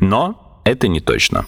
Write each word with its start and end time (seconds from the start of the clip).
Но 0.00 0.60
это 0.64 0.88
не 0.88 1.00
точно. 1.00 1.46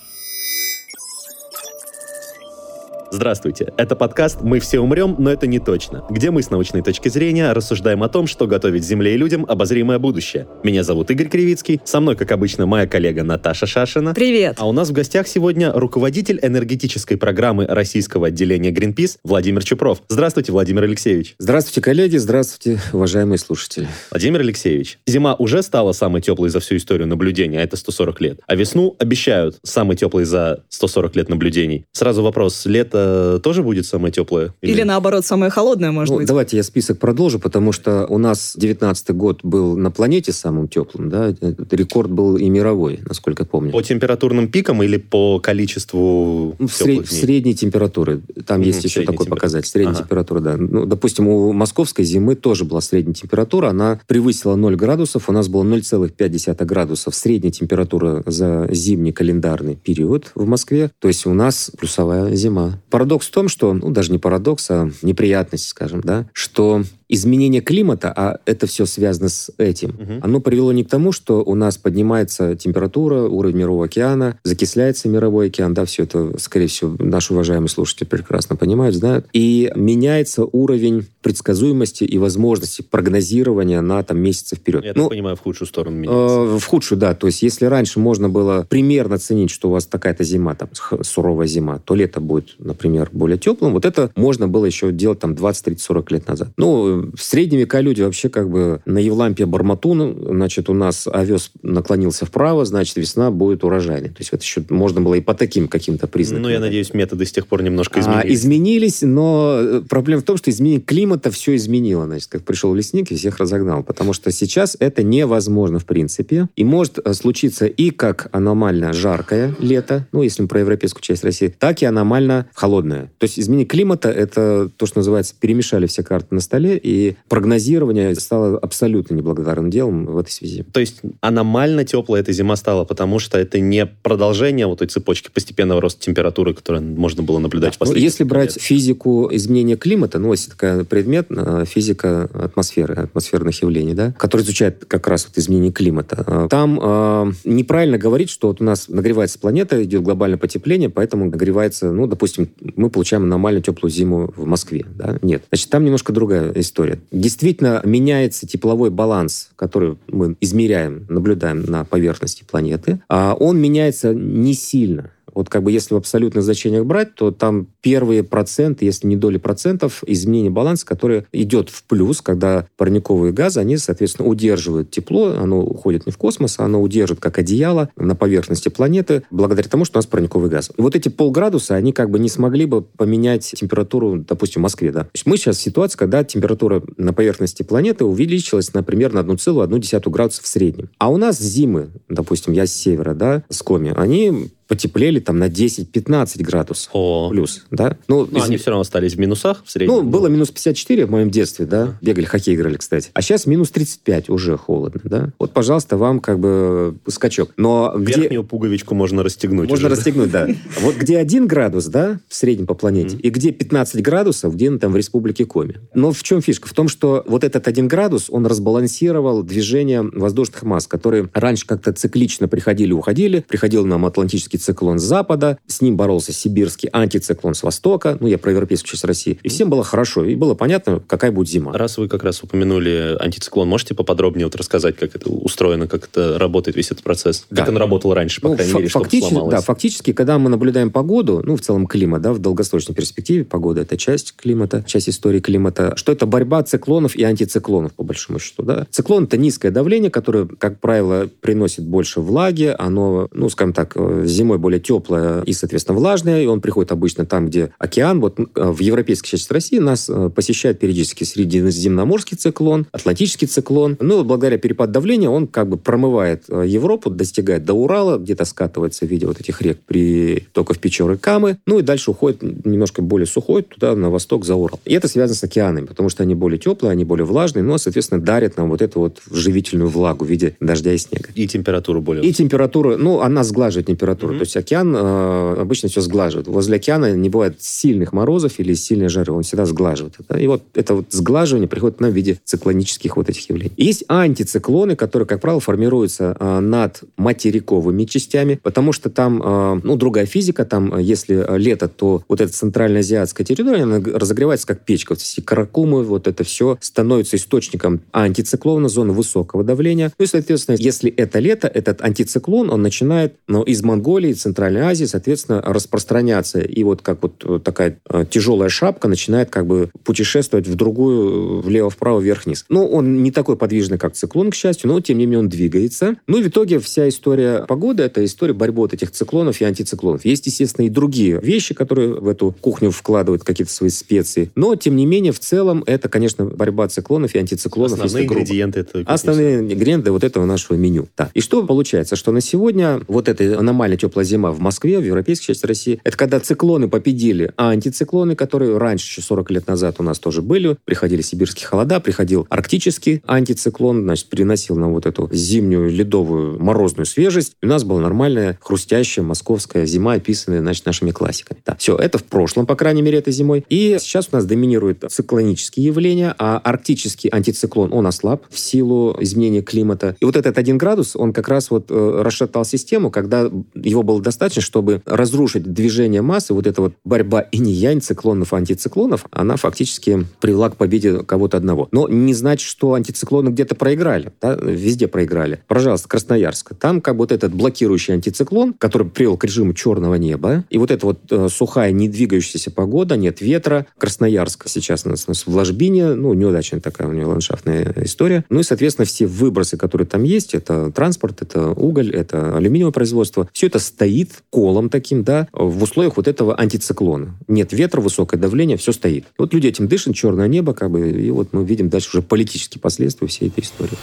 Здравствуйте, 3.12 3.72
это 3.76 3.96
подкаст 3.96 4.40
«Мы 4.40 4.60
все 4.60 4.78
умрем, 4.78 5.16
но 5.18 5.32
это 5.32 5.48
не 5.48 5.58
точно», 5.58 6.04
где 6.10 6.30
мы 6.30 6.44
с 6.44 6.50
научной 6.50 6.80
точки 6.80 7.08
зрения 7.08 7.52
рассуждаем 7.52 8.04
о 8.04 8.08
том, 8.08 8.28
что 8.28 8.46
готовит 8.46 8.84
Земле 8.84 9.14
и 9.14 9.16
людям 9.16 9.44
обозримое 9.48 9.98
будущее. 9.98 10.46
Меня 10.62 10.84
зовут 10.84 11.10
Игорь 11.10 11.28
Кривицкий, 11.28 11.80
со 11.84 11.98
мной, 11.98 12.14
как 12.14 12.30
обычно, 12.30 12.66
моя 12.66 12.86
коллега 12.86 13.24
Наташа 13.24 13.66
Шашина. 13.66 14.14
Привет! 14.14 14.54
А 14.58 14.68
у 14.68 14.72
нас 14.72 14.90
в 14.90 14.92
гостях 14.92 15.26
сегодня 15.26 15.72
руководитель 15.72 16.38
энергетической 16.40 17.16
программы 17.16 17.66
российского 17.66 18.28
отделения 18.28 18.70
Greenpeace 18.70 19.18
Владимир 19.24 19.64
Чупров. 19.64 20.02
Здравствуйте, 20.08 20.52
Владимир 20.52 20.84
Алексеевич. 20.84 21.34
Здравствуйте, 21.40 21.80
коллеги, 21.80 22.16
здравствуйте, 22.16 22.80
уважаемые 22.92 23.38
слушатели. 23.38 23.88
Владимир 24.12 24.38
Алексеевич, 24.38 25.00
зима 25.08 25.34
уже 25.34 25.64
стала 25.64 25.90
самой 25.90 26.22
теплой 26.22 26.48
за 26.50 26.60
всю 26.60 26.76
историю 26.76 27.08
наблюдения, 27.08 27.58
а 27.58 27.62
это 27.62 27.76
140 27.76 28.20
лет. 28.20 28.40
А 28.46 28.54
весну 28.54 28.94
обещают 29.00 29.58
самой 29.64 29.96
теплой 29.96 30.24
за 30.24 30.62
140 30.68 31.16
лет 31.16 31.28
наблюдений. 31.28 31.86
Сразу 31.92 32.22
вопрос, 32.22 32.66
лето 32.66 32.99
тоже 33.42 33.62
будет 33.62 33.86
самое 33.86 34.12
теплое? 34.12 34.52
Или, 34.60 34.82
наоборот, 34.82 35.24
самое 35.26 35.50
холодное, 35.50 35.90
может 35.92 36.12
Ну, 36.12 36.18
быть? 36.18 36.28
давайте 36.28 36.56
я 36.56 36.62
список 36.62 36.98
продолжу, 36.98 37.38
потому 37.38 37.72
что 37.72 38.06
у 38.06 38.18
нас 38.18 38.54
19 38.56 39.10
год 39.12 39.40
был 39.42 39.76
на 39.76 39.90
планете 39.90 40.32
самым 40.32 40.68
теплым, 40.68 41.08
да, 41.08 41.34
рекорд 41.70 42.10
был 42.10 42.36
и 42.36 42.48
мировой, 42.48 43.00
насколько 43.08 43.44
помню. 43.44 43.72
По 43.72 43.82
температурным 43.82 44.48
пикам 44.48 44.82
или 44.82 44.96
по 44.96 45.38
количеству 45.40 46.56
Ну, 46.58 46.66
в, 46.66 46.70
сред- 46.72 47.06
в 47.06 47.10
дней? 47.10 47.20
средней 47.20 47.54
температуры. 47.54 48.20
Там 48.46 48.60
есть 48.60 48.84
еще 48.84 49.02
такой 49.02 49.26
показатель. 49.26 49.68
Средняя 49.68 49.94
Ага. 49.94 50.02
температура, 50.04 50.40
да. 50.40 50.56
Ну, 50.56 50.86
допустим, 50.86 51.28
у 51.28 51.52
московской 51.52 52.04
зимы 52.04 52.34
тоже 52.34 52.64
была 52.64 52.80
средняя 52.80 53.14
температура. 53.14 53.68
Она 53.70 54.00
превысила 54.06 54.56
0 54.56 54.76
градусов. 54.76 55.28
У 55.28 55.32
нас 55.32 55.48
было 55.48 55.62
0,5 55.64 56.64
градусов 56.64 57.14
средняя 57.14 57.52
температура 57.52 58.22
за 58.26 58.68
зимний 58.72 59.12
календарный 59.12 59.76
период 59.76 60.32
в 60.34 60.46
Москве. 60.46 60.90
То 60.98 61.08
есть 61.08 61.26
у 61.26 61.34
нас 61.34 61.70
плюсовая 61.78 62.34
зима. 62.34 62.80
Парадокс 62.90 63.28
в 63.28 63.30
том, 63.30 63.48
что, 63.48 63.72
ну, 63.72 63.90
даже 63.90 64.12
не 64.12 64.18
парадокс, 64.18 64.70
а 64.70 64.90
неприятность, 65.02 65.68
скажем, 65.68 66.00
да, 66.00 66.26
что 66.32 66.82
изменение 67.12 67.60
климата, 67.60 68.12
а 68.16 68.38
это 68.46 68.66
все 68.66 68.86
связано 68.86 69.28
с 69.28 69.50
этим, 69.58 69.90
Мгм. 69.98 70.20
оно 70.22 70.40
привело 70.40 70.72
не 70.72 70.84
к 70.84 70.88
тому, 70.88 71.12
что 71.12 71.42
у 71.42 71.54
нас 71.54 71.76
поднимается 71.76 72.54
температура, 72.56 73.22
уровень 73.22 73.56
мирового 73.58 73.86
океана, 73.86 74.38
закисляется 74.44 75.08
мировой 75.08 75.48
океан, 75.48 75.74
да, 75.74 75.84
все 75.84 76.04
это, 76.04 76.38
скорее 76.38 76.68
всего, 76.68 76.94
наши 76.98 77.32
уважаемые 77.34 77.68
слушатели 77.68 78.06
прекрасно 78.06 78.56
понимают, 78.56 78.94
знают, 78.94 79.26
и 79.32 79.70
меняется 79.74 80.44
уровень 80.44 81.06
предсказуемости 81.22 82.04
и 82.04 82.16
возможности 82.18 82.82
прогнозирования 82.82 83.80
на 83.80 84.02
там 84.02 84.18
месяцы 84.20 84.56
вперед. 84.56 84.84
Я 84.84 84.92
Ну, 84.94 85.02
так 85.04 85.10
понимаю, 85.10 85.36
в 85.36 85.40
худшую 85.40 85.68
сторону 85.68 85.96
меняется. 85.96 86.36
Э, 86.36 86.58
В 86.58 86.64
худшую, 86.64 86.98
да. 86.98 87.14
То 87.14 87.26
есть, 87.26 87.42
если 87.42 87.66
раньше 87.66 87.98
можно 88.00 88.28
было 88.28 88.66
примерно 88.68 89.16
оценить, 89.16 89.50
что 89.50 89.68
у 89.68 89.72
вас 89.72 89.86
такая-то 89.86 90.24
зима, 90.24 90.54
там, 90.54 90.68
суровая 91.02 91.46
зима, 91.46 91.78
то 91.84 91.94
лето 91.94 92.20
будет, 92.20 92.54
например, 92.58 93.10
более 93.12 93.38
теплым. 93.38 93.72
Вот 93.72 93.84
это 93.84 94.10
можно 94.16 94.48
было 94.48 94.64
еще 94.66 94.92
делать 94.92 95.18
там 95.18 95.34
20, 95.34 95.64
30, 95.64 95.82
40 95.82 96.10
лет 96.12 96.28
назад. 96.28 96.48
Ну, 96.56 96.99
в 97.14 97.22
средние 97.22 97.62
века 97.62 97.80
люди 97.80 98.02
вообще 98.02 98.28
как 98.28 98.50
бы 98.50 98.80
на 98.84 98.98
Евлампия 98.98 99.46
Барматун, 99.46 100.16
значит, 100.30 100.68
у 100.68 100.74
нас 100.74 101.06
овес 101.06 101.50
наклонился 101.62 102.26
вправо, 102.26 102.64
значит, 102.64 102.96
весна 102.96 103.30
будет 103.30 103.64
урожайной. 103.64 104.08
То 104.08 104.16
есть, 104.18 104.30
это 104.32 104.42
еще 104.42 104.62
можно 104.68 105.00
было 105.00 105.14
и 105.14 105.20
по 105.20 105.34
таким 105.34 105.68
каким-то 105.68 106.06
признакам. 106.06 106.42
Ну, 106.44 106.48
я 106.48 106.60
надеюсь, 106.60 106.94
методы 106.94 107.26
с 107.26 107.32
тех 107.32 107.46
пор 107.46 107.62
немножко 107.62 108.00
А, 108.00 108.02
изменились. 108.02 108.38
изменились, 108.40 109.02
но 109.02 109.58
э, 109.60 109.82
проблема 109.88 110.22
в 110.22 110.24
том, 110.24 110.36
что 110.36 110.50
изменение 110.50 110.80
климата 110.80 111.30
все 111.30 111.56
изменило. 111.56 112.06
Значит, 112.06 112.28
как 112.28 112.42
пришел 112.44 112.74
лесник 112.74 113.10
и 113.10 113.16
всех 113.16 113.38
разогнал. 113.38 113.82
Потому 113.82 114.12
что 114.12 114.30
сейчас 114.30 114.76
это 114.80 115.02
невозможно 115.02 115.78
в 115.78 115.84
принципе. 115.84 116.48
И 116.56 116.64
может 116.64 116.98
э, 116.98 117.14
случиться 117.14 117.66
и 117.66 117.90
как 117.90 118.28
аномально 118.32 118.92
жаркое 118.92 119.54
лето, 119.60 120.06
ну, 120.12 120.22
если 120.22 120.42
мы 120.42 120.48
про 120.48 120.60
европейскую 120.60 121.02
часть 121.02 121.24
России, 121.24 121.48
так 121.48 121.82
и 121.82 121.86
аномально 121.86 122.48
холодное. 122.54 123.10
То 123.18 123.24
есть 123.24 123.38
изменение 123.38 123.66
климата— 123.66 124.08
это 124.10 124.70
то, 124.76 124.86
что 124.86 124.98
называется, 124.98 125.34
перемешали 125.38 125.86
все 125.86 126.02
карты 126.02 126.34
на 126.34 126.40
столе, 126.40 126.76
и 126.76 126.89
прогнозирование 127.28 128.14
стало 128.14 128.58
абсолютно 128.58 129.14
неблагодарным 129.14 129.70
делом 129.70 130.06
в 130.06 130.18
этой 130.18 130.30
связи. 130.30 130.64
То 130.72 130.80
есть 130.80 131.00
аномально 131.20 131.84
теплая 131.84 132.22
эта 132.22 132.32
зима 132.32 132.56
стала, 132.56 132.84
потому 132.84 133.18
что 133.18 133.38
это 133.38 133.60
не 133.60 133.86
продолжение 133.86 134.66
вот 134.66 134.82
этой 134.82 134.90
цепочки 134.90 135.30
постепенного 135.32 135.80
роста 135.80 136.02
температуры, 136.04 136.54
которую 136.54 136.82
можно 136.82 137.22
было 137.22 137.38
наблюдать 137.38 137.74
в 137.74 137.80
Ну, 137.80 137.80
последние 137.80 138.04
если 138.04 138.24
лет. 138.24 138.30
брать 138.30 138.60
физику 138.60 139.28
изменения 139.32 139.76
климата, 139.76 140.18
ну, 140.18 140.32
есть 140.32 140.50
такой 140.56 140.84
предмет, 140.84 141.26
э, 141.30 141.64
физика 141.66 142.28
атмосферы, 142.32 142.94
атмосферных 142.94 143.62
явлений, 143.62 143.94
да, 143.94 144.12
который 144.18 144.42
изучает 144.42 144.84
как 144.86 145.06
раз 145.08 145.26
вот 145.26 145.38
изменение 145.38 145.72
климата. 145.72 146.24
Э, 146.26 146.46
Там 146.50 146.78
э, 146.82 147.32
неправильно 147.44 147.98
говорить, 147.98 148.30
что 148.30 148.48
вот 148.48 148.60
у 148.60 148.64
нас 148.64 148.88
нагревается 148.88 149.38
планета, 149.38 149.82
идет 149.82 150.02
глобальное 150.02 150.38
потепление, 150.38 150.88
поэтому 150.88 151.26
нагревается, 151.26 151.92
ну, 151.92 152.06
допустим, 152.06 152.48
мы 152.76 152.90
получаем 152.90 153.24
аномально 153.24 153.60
теплую 153.60 153.90
зиму 153.92 154.32
в 154.36 154.46
Москве, 154.46 154.84
да, 154.94 155.18
нет. 155.22 155.44
Значит, 155.50 155.70
там 155.70 155.84
немножко 155.84 156.12
другая 156.12 156.52
история. 156.56 156.79
Действительно 157.10 157.80
меняется 157.84 158.46
тепловой 158.46 158.90
баланс, 158.90 159.50
который 159.56 159.98
мы 160.08 160.36
измеряем, 160.40 161.06
наблюдаем 161.08 161.62
на 161.62 161.84
поверхности 161.84 162.44
планеты, 162.48 163.00
а 163.08 163.34
он 163.38 163.58
меняется 163.58 164.14
не 164.14 164.54
сильно. 164.54 165.10
Вот 165.34 165.48
как 165.48 165.62
бы 165.62 165.72
если 165.72 165.94
в 165.94 165.96
абсолютных 165.96 166.44
значениях 166.44 166.84
брать, 166.84 167.14
то 167.14 167.30
там 167.30 167.68
первые 167.80 168.22
проценты, 168.22 168.84
если 168.84 169.06
не 169.06 169.16
доли 169.16 169.38
процентов, 169.38 170.02
изменения 170.06 170.50
баланса, 170.50 170.86
который 170.86 171.26
идет 171.32 171.70
в 171.70 171.84
плюс, 171.84 172.20
когда 172.20 172.66
парниковые 172.76 173.32
газы, 173.32 173.60
они, 173.60 173.76
соответственно, 173.76 174.28
удерживают 174.28 174.90
тепло, 174.90 175.34
оно 175.36 175.60
уходит 175.60 176.06
не 176.06 176.12
в 176.12 176.18
космос, 176.18 176.58
оно 176.58 176.80
удерживает 176.80 177.20
как 177.20 177.38
одеяло 177.38 177.90
на 177.96 178.14
поверхности 178.14 178.68
планеты, 178.68 179.22
благодаря 179.30 179.68
тому, 179.68 179.84
что 179.84 179.98
у 179.98 180.00
нас 180.00 180.06
парниковый 180.06 180.50
газ. 180.50 180.70
И 180.76 180.80
вот 180.80 180.96
эти 180.96 181.08
полградуса, 181.08 181.74
они 181.74 181.92
как 181.92 182.10
бы 182.10 182.18
не 182.18 182.28
смогли 182.28 182.66
бы 182.66 182.82
поменять 182.82 183.50
температуру, 183.56 184.24
допустим, 184.26 184.62
в 184.62 184.64
Москве, 184.64 184.92
да. 184.92 185.08
Мы 185.24 185.36
сейчас 185.36 185.58
в 185.58 185.60
ситуации, 185.60 185.98
когда 185.98 186.24
температура 186.24 186.82
на 186.96 187.12
поверхности 187.12 187.62
планеты 187.62 188.04
увеличилась, 188.04 188.74
например, 188.74 189.12
на 189.12 189.20
1,1 189.20 190.10
градуса 190.10 190.42
в 190.42 190.46
среднем. 190.46 190.90
А 190.98 191.10
у 191.10 191.16
нас 191.16 191.38
зимы, 191.38 191.90
допустим, 192.08 192.52
я 192.52 192.66
с 192.66 192.72
севера, 192.72 193.14
да, 193.14 193.44
с 193.48 193.62
Коми, 193.62 193.92
они 193.96 194.50
потеплели 194.70 195.18
там 195.18 195.40
на 195.40 195.48
10-15 195.48 196.44
градусов 196.44 196.90
О. 196.92 197.28
плюс, 197.28 197.66
да? 197.72 197.96
Ну, 198.06 198.28
Но 198.30 198.38
из- 198.38 198.44
они 198.44 198.56
все 198.56 198.70
равно 198.70 198.82
остались 198.82 199.14
в 199.14 199.18
минусах 199.18 199.64
в 199.64 199.70
среднем. 199.70 199.96
ну, 199.96 200.02
было 200.04 200.28
минус 200.28 200.50
54 200.50 201.06
в 201.06 201.10
моем 201.10 201.28
детстве, 201.28 201.66
да, 201.66 201.98
бегали, 202.00 202.24
хоккей 202.24 202.54
играли, 202.54 202.76
кстати. 202.76 203.10
А 203.12 203.20
сейчас 203.20 203.46
минус 203.46 203.70
35, 203.70 204.30
уже 204.30 204.56
холодно, 204.56 205.00
да. 205.02 205.30
Вот, 205.40 205.52
пожалуйста, 205.52 205.96
вам 205.96 206.20
как 206.20 206.38
бы 206.38 206.94
скачок. 207.08 207.50
Но 207.56 207.92
где... 207.98 208.20
Верхнюю 208.20 208.44
пуговичку 208.44 208.94
можно 208.94 209.24
расстегнуть. 209.24 209.68
Можно 209.68 209.88
уже, 209.88 209.96
расстегнуть, 209.96 210.30
да. 210.30 210.46
Вот 210.80 210.94
где 210.94 211.18
1 211.18 211.48
градус, 211.48 211.86
да, 211.86 212.20
в 212.28 212.34
среднем 212.36 212.68
по 212.68 212.74
планете, 212.74 213.16
и 213.16 213.28
где 213.30 213.50
15 213.50 214.00
градусов, 214.02 214.54
где 214.54 214.70
там 214.78 214.92
в 214.92 214.96
республике 214.96 215.46
Коми. 215.46 215.78
Но 215.94 216.12
в 216.12 216.22
чем 216.22 216.40
фишка? 216.42 216.68
В 216.68 216.74
том, 216.74 216.86
что 216.86 217.24
вот 217.26 217.42
этот 217.42 217.66
1 217.66 217.88
градус, 217.88 218.26
он 218.30 218.46
разбалансировал 218.46 219.42
движение 219.42 220.02
воздушных 220.02 220.62
масс, 220.62 220.86
которые 220.86 221.28
раньше 221.34 221.66
как-то 221.66 221.92
циклично 221.92 222.46
приходили 222.46 222.92
уходили. 222.92 223.44
Приходил 223.48 223.84
нам 223.84 224.06
атлантический 224.06 224.59
циклон 224.60 224.98
с 224.98 225.02
запада, 225.02 225.58
с 225.66 225.80
ним 225.80 225.96
боролся 225.96 226.32
сибирский 226.32 226.88
антициклон 226.92 227.54
с 227.54 227.62
востока, 227.62 228.16
ну, 228.20 228.26
я 228.26 228.38
про 228.38 228.52
европейскую 228.52 228.90
часть 228.90 229.04
России. 229.04 229.38
И 229.42 229.48
всем 229.48 229.70
было 229.70 229.84
хорошо, 229.84 230.24
и 230.24 230.34
было 230.34 230.54
понятно, 230.54 231.02
какая 231.06 231.32
будет 231.32 231.48
зима. 231.48 231.72
Раз 231.72 231.98
вы 231.98 232.08
как 232.08 232.22
раз 232.22 232.42
упомянули 232.42 233.16
антициклон, 233.18 233.68
можете 233.68 233.94
поподробнее 233.94 234.46
вот 234.46 234.56
рассказать, 234.56 234.96
как 234.96 235.14
это 235.14 235.28
устроено, 235.30 235.86
как 235.88 236.04
это 236.04 236.38
работает, 236.38 236.76
весь 236.76 236.90
этот 236.90 237.02
процесс? 237.02 237.46
Да. 237.50 237.62
Как 237.62 237.70
он 237.70 237.76
работал 237.76 238.14
раньше, 238.14 238.40
по 238.40 238.48
Ну, 238.48 238.54
крайней 238.56 238.72
мере, 238.74 238.88
фактически, 238.88 239.30
сломалось? 239.30 239.54
да, 239.54 239.60
фактически, 239.60 240.12
когда 240.12 240.38
мы 240.38 240.50
наблюдаем 240.50 240.90
погоду, 240.90 241.42
ну, 241.44 241.56
в 241.56 241.60
целом 241.60 241.86
климат, 241.86 242.22
да, 242.22 242.32
в 242.32 242.38
долгосрочной 242.38 242.94
перспективе, 242.94 243.44
погода– 243.44 243.80
это 243.82 243.96
часть 243.96 244.34
климата, 244.36 244.84
часть 244.86 245.08
истории 245.08 245.40
климата, 245.40 245.94
что 245.96 246.12
это 246.12 246.26
борьба 246.26 246.62
циклонов 246.62 247.16
и 247.16 247.22
антициклонов, 247.22 247.92
по 247.92 248.02
большому 248.02 248.38
счету, 248.38 248.62
да. 248.62 248.86
Циклон– 248.90 249.24
это 249.24 249.36
низкое 249.36 249.70
давление, 249.70 250.10
которое, 250.10 250.46
как 250.46 250.80
правило, 250.80 251.28
приносит 251.40 251.84
больше 251.84 252.20
влаги, 252.20 252.74
оно, 252.78 253.28
ну, 253.32 253.48
скажем 253.48 253.72
так, 253.72 253.92
э, 253.94 254.24
зимой 254.26 254.49
зимой 254.50 254.58
более 254.58 254.80
теплое 254.80 255.42
и, 255.42 255.52
соответственно, 255.52 255.98
влажное, 255.98 256.42
и 256.42 256.46
он 256.46 256.60
приходит 256.60 256.90
обычно 256.92 257.24
там, 257.24 257.46
где 257.46 257.72
океан. 257.78 258.20
Вот 258.20 258.38
в 258.54 258.80
европейской 258.80 259.28
части 259.28 259.52
России 259.52 259.78
нас 259.78 260.10
посещает 260.34 260.80
периодически 260.80 261.24
средиземноморский 261.24 262.36
циклон, 262.36 262.86
атлантический 262.92 263.46
циклон. 263.46 263.96
Ну, 264.00 264.24
благодаря 264.24 264.58
перепаду 264.58 264.92
давления 264.92 265.28
он 265.28 265.46
как 265.46 265.68
бы 265.68 265.76
промывает 265.76 266.44
Европу, 266.48 267.10
достигает 267.10 267.64
до 267.64 267.74
Урала, 267.74 268.18
где-то 268.18 268.44
скатывается 268.44 269.06
в 269.06 269.08
виде 269.08 269.26
вот 269.26 269.40
этих 269.40 269.62
рек 269.62 269.78
при 269.86 270.46
только 270.52 270.74
в 270.74 270.78
Печоры 270.78 271.16
Камы, 271.16 271.58
ну 271.66 271.78
и 271.78 271.82
дальше 271.82 272.10
уходит 272.10 272.42
немножко 272.42 273.02
более 273.02 273.26
сухой 273.26 273.62
туда, 273.62 273.94
на 273.94 274.10
восток, 274.10 274.44
за 274.44 274.54
Урал. 274.56 274.80
И 274.84 274.94
это 274.94 275.06
связано 275.06 275.36
с 275.36 275.44
океанами, 275.44 275.86
потому 275.86 276.08
что 276.08 276.22
они 276.22 276.34
более 276.34 276.58
теплые, 276.58 276.92
они 276.92 277.04
более 277.04 277.24
влажные, 277.24 277.62
но, 277.62 277.78
соответственно, 277.78 278.20
дарят 278.20 278.56
нам 278.56 278.70
вот 278.70 278.82
эту 278.82 279.00
вот 279.00 279.20
живительную 279.30 279.88
влагу 279.88 280.24
в 280.24 280.28
виде 280.28 280.56
дождя 280.60 280.92
и 280.92 280.98
снега. 280.98 281.28
И 281.34 281.46
температуру 281.46 282.00
более 282.00 282.24
И 282.24 282.32
температура, 282.32 282.96
ну, 282.96 283.20
она 283.20 283.44
сглаживает 283.44 283.86
температуру. 283.86 284.34
Mm-hmm. 284.34 284.39
То 284.40 284.44
есть 284.44 284.56
океан 284.56 284.96
э, 284.96 285.54
обычно 285.58 285.90
все 285.90 286.00
сглаживает. 286.00 286.48
Возле 286.48 286.76
океана 286.76 287.14
не 287.14 287.28
бывает 287.28 287.60
сильных 287.60 288.14
морозов 288.14 288.58
или 288.58 288.72
сильной 288.72 289.10
жары, 289.10 289.34
он 289.34 289.42
всегда 289.42 289.66
сглаживает 289.66 290.14
это. 290.18 290.38
И 290.38 290.46
вот 290.46 290.62
это 290.72 290.94
вот 290.94 291.08
сглаживание 291.10 291.68
приходит 291.68 292.00
нам 292.00 292.10
в 292.10 292.14
виде 292.14 292.38
циклонических 292.42 293.18
вот 293.18 293.28
этих 293.28 293.50
явлений. 293.50 293.74
Есть 293.76 294.04
антициклоны, 294.08 294.96
которые, 294.96 295.26
как 295.26 295.42
правило, 295.42 295.60
формируются 295.60 296.34
э, 296.40 296.60
над 296.60 297.02
материковыми 297.18 298.04
частями, 298.04 298.58
потому 298.62 298.94
что 298.94 299.10
там, 299.10 299.42
э, 299.44 299.80
ну, 299.84 299.96
другая 299.96 300.24
физика, 300.24 300.64
там, 300.64 300.94
э, 300.94 301.02
если 301.02 301.44
лето, 301.58 301.88
то 301.88 302.22
вот 302.26 302.40
эта 302.40 302.50
центральноазиатская 302.50 303.46
территория, 303.46 303.82
она 303.82 304.00
разогревается 304.00 304.66
как 304.66 304.86
печка. 304.86 305.12
Вот 305.12 305.18
эти 305.18 305.42
каракумы, 305.42 306.02
вот 306.02 306.28
это 306.28 306.44
все 306.44 306.78
становится 306.80 307.36
источником 307.36 308.00
антициклона, 308.12 308.88
зоны 308.88 309.12
высокого 309.12 309.64
давления. 309.64 310.10
Ну 310.18 310.24
и, 310.24 310.26
соответственно, 310.26 310.76
если 310.80 311.10
это 311.10 311.40
лето, 311.40 311.68
этот 311.68 312.00
антициклон, 312.00 312.70
он 312.70 312.80
начинает 312.80 313.34
ну, 313.46 313.62
из 313.62 313.82
Монголии, 313.82 314.29
Центральной 314.32 314.82
Азии, 314.82 315.04
соответственно, 315.04 315.62
распространяться. 315.62 316.60
И 316.60 316.84
вот 316.84 317.02
как 317.02 317.22
вот 317.22 317.44
э, 317.44 317.60
такая 317.62 317.98
э, 318.08 318.24
тяжелая 318.28 318.68
шапка 318.68 319.08
начинает 319.08 319.50
как 319.50 319.66
бы 319.66 319.90
путешествовать 320.04 320.66
в 320.66 320.74
другую, 320.74 321.60
влево-вправо, 321.60 322.20
вверх-вниз. 322.20 322.64
Ну, 322.68 322.86
он 322.86 323.22
не 323.22 323.30
такой 323.30 323.56
подвижный, 323.56 323.98
как 323.98 324.14
циклон, 324.14 324.50
к 324.50 324.54
счастью, 324.54 324.88
но, 324.90 325.00
тем 325.00 325.18
не 325.18 325.26
менее, 325.26 325.40
он 325.40 325.48
двигается. 325.48 326.16
Ну, 326.26 326.38
и 326.38 326.42
в 326.42 326.48
итоге 326.48 326.78
вся 326.78 327.08
история 327.08 327.64
погоды— 327.66 328.02
это 328.04 328.24
история 328.24 328.54
борьбы 328.54 328.82
вот 328.82 328.94
этих 328.94 329.10
циклонов 329.10 329.60
и 329.60 329.64
антициклонов. 329.64 330.24
Есть, 330.24 330.46
естественно, 330.46 330.86
и 330.86 330.88
другие 330.88 331.40
вещи, 331.40 331.74
которые 331.74 332.14
в 332.14 332.28
эту 332.28 332.54
кухню 332.60 332.90
вкладывают 332.90 333.44
какие-то 333.44 333.72
свои 333.72 333.90
специи. 333.90 334.50
Но, 334.54 334.74
тем 334.76 334.96
не 334.96 335.06
менее, 335.06 335.32
в 335.32 335.40
целом, 335.40 335.82
это, 335.86 336.08
конечно, 336.08 336.44
борьба 336.44 336.88
циклонов 336.88 337.34
и 337.34 337.38
антициклонов. 337.38 337.92
Основные 337.92 338.26
ингредиенты. 338.26 338.80
Это 338.80 339.02
Основные 339.06 339.60
ингредиенты 339.60 340.10
вот 340.10 340.24
этого 340.24 340.44
нашего 340.44 340.76
меню. 340.76 341.08
Да. 341.16 341.30
И 341.34 341.40
что 341.40 341.64
получается? 341.64 342.16
Что 342.16 342.32
на 342.32 342.40
сегодня 342.40 343.00
вот 343.08 343.28
эта 343.28 343.58
аномальная 343.58 343.96
теплая 344.10 344.26
зима 344.26 344.50
в 344.50 344.58
Москве, 344.58 344.98
в 344.98 345.04
европейской 345.04 345.46
части 345.46 345.66
России, 345.66 346.00
это 346.02 346.16
когда 346.16 346.40
циклоны 346.40 346.88
победили 346.88 347.52
а 347.56 347.70
антициклоны, 347.70 348.34
которые 348.34 348.76
раньше, 348.76 349.06
еще 349.06 349.22
40 349.22 349.50
лет 349.52 349.66
назад 349.68 349.96
у 349.98 350.02
нас 350.02 350.18
тоже 350.18 350.42
были. 350.42 350.76
Приходили 350.84 351.22
сибирские 351.22 351.68
холода, 351.68 352.00
приходил 352.00 352.46
арктический 352.50 353.22
антициклон, 353.26 354.02
значит, 354.02 354.28
переносил 354.28 354.76
нам 354.76 354.92
вот 354.92 355.06
эту 355.06 355.28
зимнюю 355.32 355.90
ледовую 355.90 356.60
морозную 356.60 357.06
свежесть. 357.06 357.52
И 357.62 357.66
у 357.66 357.68
нас 357.68 357.84
была 357.84 358.00
нормальная 358.00 358.58
хрустящая 358.60 359.24
московская 359.24 359.86
зима, 359.86 360.14
описанная, 360.14 360.60
значит, 360.60 360.86
нашими 360.86 361.12
классиками. 361.12 361.60
Да. 361.64 361.76
Все, 361.76 361.96
это 361.96 362.18
в 362.18 362.24
прошлом, 362.24 362.66
по 362.66 362.74
крайней 362.74 363.02
мере, 363.02 363.18
этой 363.18 363.32
зимой. 363.32 363.64
И 363.68 363.96
сейчас 364.00 364.30
у 364.32 364.36
нас 364.36 364.44
доминируют 364.44 365.04
циклонические 365.08 365.86
явления, 365.86 366.34
а 366.38 366.58
арктический 366.58 367.30
антициклон, 367.30 367.92
он 367.92 368.06
ослаб 368.06 368.44
в 368.50 368.58
силу 368.58 369.16
изменения 369.20 369.62
климата. 369.62 370.16
И 370.20 370.24
вот 370.24 370.36
этот 370.36 370.58
один 370.58 370.78
градус, 370.78 371.14
он 371.14 371.32
как 371.32 371.48
раз 371.48 371.70
вот 371.70 371.90
э, 371.90 372.22
расшатал 372.22 372.64
систему, 372.64 373.10
когда 373.10 373.50
его 373.74 373.99
было 374.02 374.20
достаточно, 374.20 374.62
чтобы 374.62 375.02
разрушить 375.06 375.72
движение 375.72 376.22
массы, 376.22 376.54
вот 376.54 376.66
эта 376.66 376.80
вот 376.80 376.94
борьба 377.04 377.40
и 377.40 377.58
не 377.58 377.72
янь 377.72 378.00
циклонов, 378.00 378.52
антициклонов, 378.52 379.26
она 379.30 379.56
фактически 379.56 380.26
привела 380.40 380.70
к 380.70 380.76
победе 380.76 381.22
кого-то 381.22 381.56
одного. 381.56 381.88
Но 381.92 382.08
не 382.08 382.34
значит, 382.34 382.68
что 382.68 382.94
антициклоны 382.94 383.50
где-то 383.50 383.74
проиграли, 383.74 384.32
да? 384.40 384.54
везде 384.54 385.08
проиграли. 385.08 385.60
Пожалуйста, 385.66 386.08
Красноярск. 386.08 386.74
Там 386.76 387.00
как 387.00 387.16
вот 387.16 387.32
этот 387.32 387.54
блокирующий 387.54 388.14
антициклон, 388.14 388.74
который 388.74 389.08
привел 389.08 389.36
к 389.36 389.44
режиму 389.44 389.74
черного 389.74 390.14
неба, 390.14 390.64
и 390.70 390.78
вот 390.78 390.90
эта 390.90 391.06
вот 391.06 391.20
э, 391.30 391.48
сухая, 391.50 391.92
не 391.92 392.08
двигающаяся 392.08 392.70
погода, 392.70 393.16
нет 393.16 393.40
ветра. 393.40 393.86
Красноярск 393.98 394.68
сейчас 394.68 395.06
у 395.06 395.10
нас, 395.10 395.24
у 395.26 395.30
нас 395.30 395.46
в 395.46 395.54
ложбине, 395.54 396.14
ну, 396.14 396.34
неудачная 396.34 396.80
такая 396.80 397.08
у 397.08 397.12
него 397.12 397.30
ландшафтная 397.30 397.94
история. 398.02 398.44
Ну 398.50 398.60
и, 398.60 398.62
соответственно, 398.62 399.06
все 399.06 399.26
выбросы, 399.26 399.76
которые 399.76 400.06
там 400.06 400.22
есть, 400.22 400.54
это 400.54 400.90
транспорт, 400.90 401.42
это 401.42 401.70
уголь, 401.70 402.10
это 402.10 402.56
алюминиевое 402.56 402.92
производство, 402.92 403.48
все 403.52 403.66
это 403.66 403.78
стоит 403.90 404.42
колом 404.50 404.88
таким, 404.88 405.24
да, 405.24 405.48
в 405.52 405.82
условиях 405.82 406.16
вот 406.16 406.28
этого 406.28 406.58
антициклона. 406.58 407.36
Нет 407.48 407.72
ветра, 407.72 408.00
высокое 408.00 408.40
давление, 408.40 408.76
все 408.76 408.92
стоит. 408.92 409.26
Вот 409.38 409.52
люди 409.52 409.66
этим 409.66 409.88
дышат, 409.88 410.14
черное 410.14 410.48
небо, 410.48 410.72
как 410.72 410.90
бы, 410.90 411.10
и 411.10 411.30
вот 411.30 411.52
мы 411.52 411.64
видим 411.64 411.88
дальше 411.88 412.08
уже 412.08 412.22
политические 412.22 412.80
последствия 412.80 413.28
всей 413.28 413.48
этой 413.48 413.64
истории. 413.64 413.98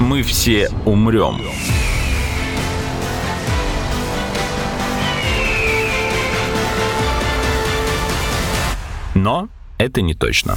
Мы 0.00 0.22
все 0.22 0.70
умрем. 0.86 1.40
Но 9.14 9.48
это 9.78 10.00
не 10.00 10.14
точно. 10.14 10.56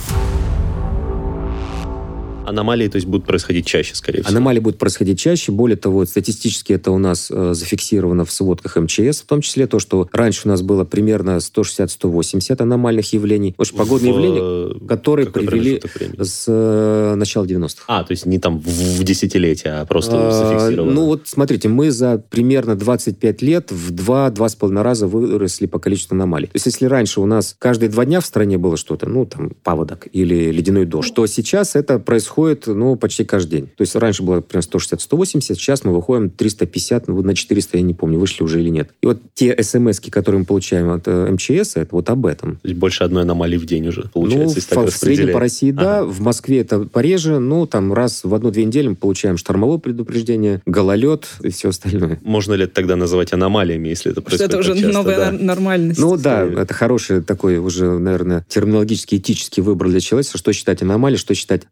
Аномалии, 2.46 2.88
то 2.88 2.98
есть, 2.98 3.08
будут 3.08 3.26
происходить 3.26 3.66
чаще, 3.66 3.96
скорее 3.96 4.22
всего. 4.22 4.32
Аномалии 4.32 4.60
будут 4.60 4.80
происходить 4.80 5.20
чаще. 5.20 5.52
Более 5.52 5.78
того, 5.78 6.06
статистически 6.06 6.74
это 6.74 6.92
у 6.92 6.98
нас 6.98 7.30
э, 7.32 7.54
зафиксировано 7.54 8.26
в 8.26 8.32
сводках 8.32 8.76
МЧС, 8.76 9.22
в 9.22 9.26
том 9.26 9.42
числе 9.42 9.68
то, 9.68 9.80
что 9.80 10.08
раньше 10.12 10.42
у 10.46 10.50
нас 10.50 10.62
было 10.62 10.84
примерно 10.84 11.38
160-180 11.38 12.62
аномальных 12.62 13.12
явлений. 13.14 13.54
Потому 13.58 13.78
погодные 13.78 14.14
в... 14.14 14.16
явления, 14.16 14.88
которые 14.88 15.30
привели 15.30 15.82
с 16.20 16.46
э, 16.48 17.16
начала 17.16 17.46
90-х. 17.46 17.84
А, 17.88 18.04
то 18.04 18.12
есть 18.12 18.26
не 18.26 18.40
там 18.40 18.60
в, 18.60 18.68
в 18.68 19.04
десятилетия, 19.04 19.82
а 19.82 19.86
просто 19.86 20.16
а, 20.16 20.32
зафиксировано. 20.32 20.94
Ну 20.94 21.06
вот 21.06 21.24
смотрите, 21.26 21.68
мы 21.68 21.92
за 21.92 22.18
примерно 22.18 22.76
25 22.76 23.42
лет 23.42 23.72
в 23.72 23.92
2-2,5 23.92 24.82
раза 24.82 25.08
выросли 25.08 25.66
по 25.66 25.80
количеству 25.80 26.16
аномалий. 26.16 26.48
То 26.48 26.56
есть 26.56 26.68
если 26.68 26.86
раньше 26.86 27.22
у 27.22 27.26
нас 27.26 27.56
каждые 27.58 27.90
два 27.90 28.06
дня 28.06 28.22
в 28.22 28.26
стране 28.26 28.58
было 28.58 28.78
что-то, 28.78 29.08
ну 29.08 29.26
там 29.26 29.52
паводок 29.64 30.08
или 30.12 30.52
ледяной 30.52 30.86
дождь, 30.86 31.14
то 31.14 31.26
сейчас 31.26 31.76
это 31.76 31.98
происходит 32.00 32.35
происходит, 32.36 32.68
ну, 32.68 32.96
почти 32.96 33.24
каждый 33.24 33.52
день. 33.52 33.68
То 33.68 33.82
есть 33.82 33.96
раньше 33.96 34.24
было 34.24 34.42
примерно 34.42 34.68
160-180, 34.78 35.42
сейчас 35.56 35.84
мы 35.84 35.94
выходим 35.94 36.30
350, 36.30 37.08
ну, 37.08 37.22
на 37.22 37.36
400, 37.36 37.78
я 37.78 37.84
не 37.84 37.94
помню, 37.94 38.20
вышли 38.20 38.44
уже 38.44 38.62
или 38.62 38.70
нет. 38.70 38.90
И 39.02 39.08
вот 39.08 39.20
те 39.34 39.56
смс 39.64 40.00
которые 40.00 40.40
мы 40.40 40.46
получаем 40.46 40.92
от 40.92 41.08
э, 41.08 41.32
МЧС, 41.32 41.78
это 41.78 41.88
вот 41.92 42.10
об 42.10 42.26
этом. 42.26 42.58
То 42.58 42.68
есть 42.68 42.80
больше 42.80 43.04
одной 43.04 43.24
аномалии 43.24 43.58
в 43.58 43.66
день 43.66 43.88
уже 43.88 44.10
получается, 44.14 44.62
ну, 44.72 44.82
в, 44.82 44.92
в 44.92 44.98
среднем 44.98 45.34
по 45.34 45.40
России, 45.40 45.72
да. 45.72 46.00
Ага. 46.00 46.08
В 46.08 46.20
Москве 46.22 46.60
это 46.60 46.80
пореже, 46.80 47.40
ну, 47.40 47.66
там 47.66 47.94
раз 47.94 48.24
в 48.24 48.34
одну-две 48.34 48.66
недели 48.66 48.90
мы 48.90 48.96
получаем 48.96 49.38
штормовое 49.38 49.78
предупреждение, 49.78 50.62
гололед 50.66 51.28
и 51.42 51.50
все 51.50 51.70
остальное. 51.70 52.20
Можно 52.24 52.54
ли 52.54 52.66
это 52.66 52.74
тогда 52.74 52.96
называть 52.96 53.34
аномалиями, 53.34 53.88
если 53.88 54.12
это 54.12 54.22
происходит 54.22 54.52
Что 54.52 54.60
это 54.60 54.72
уже 54.72 54.80
часто, 54.80 54.94
новая 54.94 55.18
да? 55.18 55.32
нормальность. 55.32 56.00
Ну, 56.00 56.18
да, 56.18 56.44
это 56.44 56.74
хороший 56.74 57.22
такой 57.22 57.58
уже, 57.58 57.98
наверное, 57.98 58.46
терминологический, 58.50 59.18
этический 59.18 59.62
выбор 59.62 59.90
для 59.90 60.00
человека, 60.00 60.38
что 60.38 60.54
считать 60.54 60.82
аномалией, 60.82 61.20
что 61.20 61.34
считать 61.34 61.64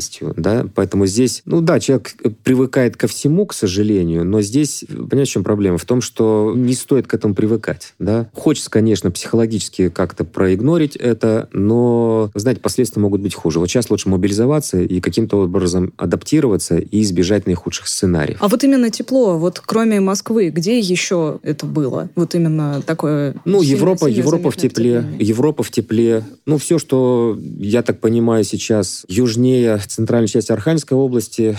нормальностью, 0.00 0.34
да, 0.36 0.66
Поэтому 0.74 1.06
здесь, 1.06 1.42
ну 1.44 1.60
да, 1.60 1.80
человек 1.80 2.14
привыкает 2.42 2.96
ко 2.96 3.06
всему, 3.06 3.46
к 3.46 3.54
сожалению, 3.54 4.24
но 4.24 4.40
здесь, 4.40 4.84
понимаете, 4.88 5.30
в 5.30 5.34
чем 5.34 5.44
проблема? 5.44 5.78
В 5.78 5.84
том, 5.84 6.00
что 6.00 6.52
не 6.56 6.74
стоит 6.74 7.06
к 7.06 7.14
этому 7.14 7.34
привыкать, 7.34 7.94
да. 7.98 8.28
Хочется, 8.34 8.70
конечно, 8.70 9.10
психологически 9.10 9.88
как-то 9.88 10.24
проигнорить 10.24 10.96
это, 10.96 11.48
но, 11.52 12.30
знаете, 12.34 12.60
последствия 12.60 13.02
могут 13.02 13.20
быть 13.20 13.34
хуже. 13.34 13.58
Вот 13.58 13.68
сейчас 13.68 13.90
лучше 13.90 14.08
мобилизоваться 14.08 14.80
и 14.80 15.00
каким-то 15.00 15.42
образом 15.42 15.92
адаптироваться 15.96 16.78
и 16.78 17.02
избежать 17.02 17.46
наихудших 17.46 17.86
сценариев. 17.86 18.38
А 18.40 18.48
вот 18.48 18.64
именно 18.64 18.90
тепло, 18.90 19.38
вот 19.38 19.60
кроме 19.60 20.00
Москвы, 20.00 20.50
где 20.50 20.78
еще 20.78 21.40
это 21.42 21.66
было? 21.66 22.08
Вот 22.16 22.34
именно 22.34 22.82
такое... 22.86 23.34
Ну, 23.44 23.62
сильно, 23.62 23.76
Европа, 23.76 24.06
сильно 24.06 24.18
Европа 24.18 24.50
в 24.50 24.56
тепле, 24.56 25.04
Европа 25.18 25.62
в 25.62 25.70
тепле. 25.70 26.24
Ну, 26.46 26.58
все, 26.58 26.78
что, 26.78 27.38
я 27.58 27.82
так 27.82 28.00
понимаю, 28.00 28.44
сейчас 28.44 29.04
южнее 29.08 29.78
центральной 29.90 30.28
части 30.28 30.52
Архангельской 30.52 30.96
области, 30.96 31.56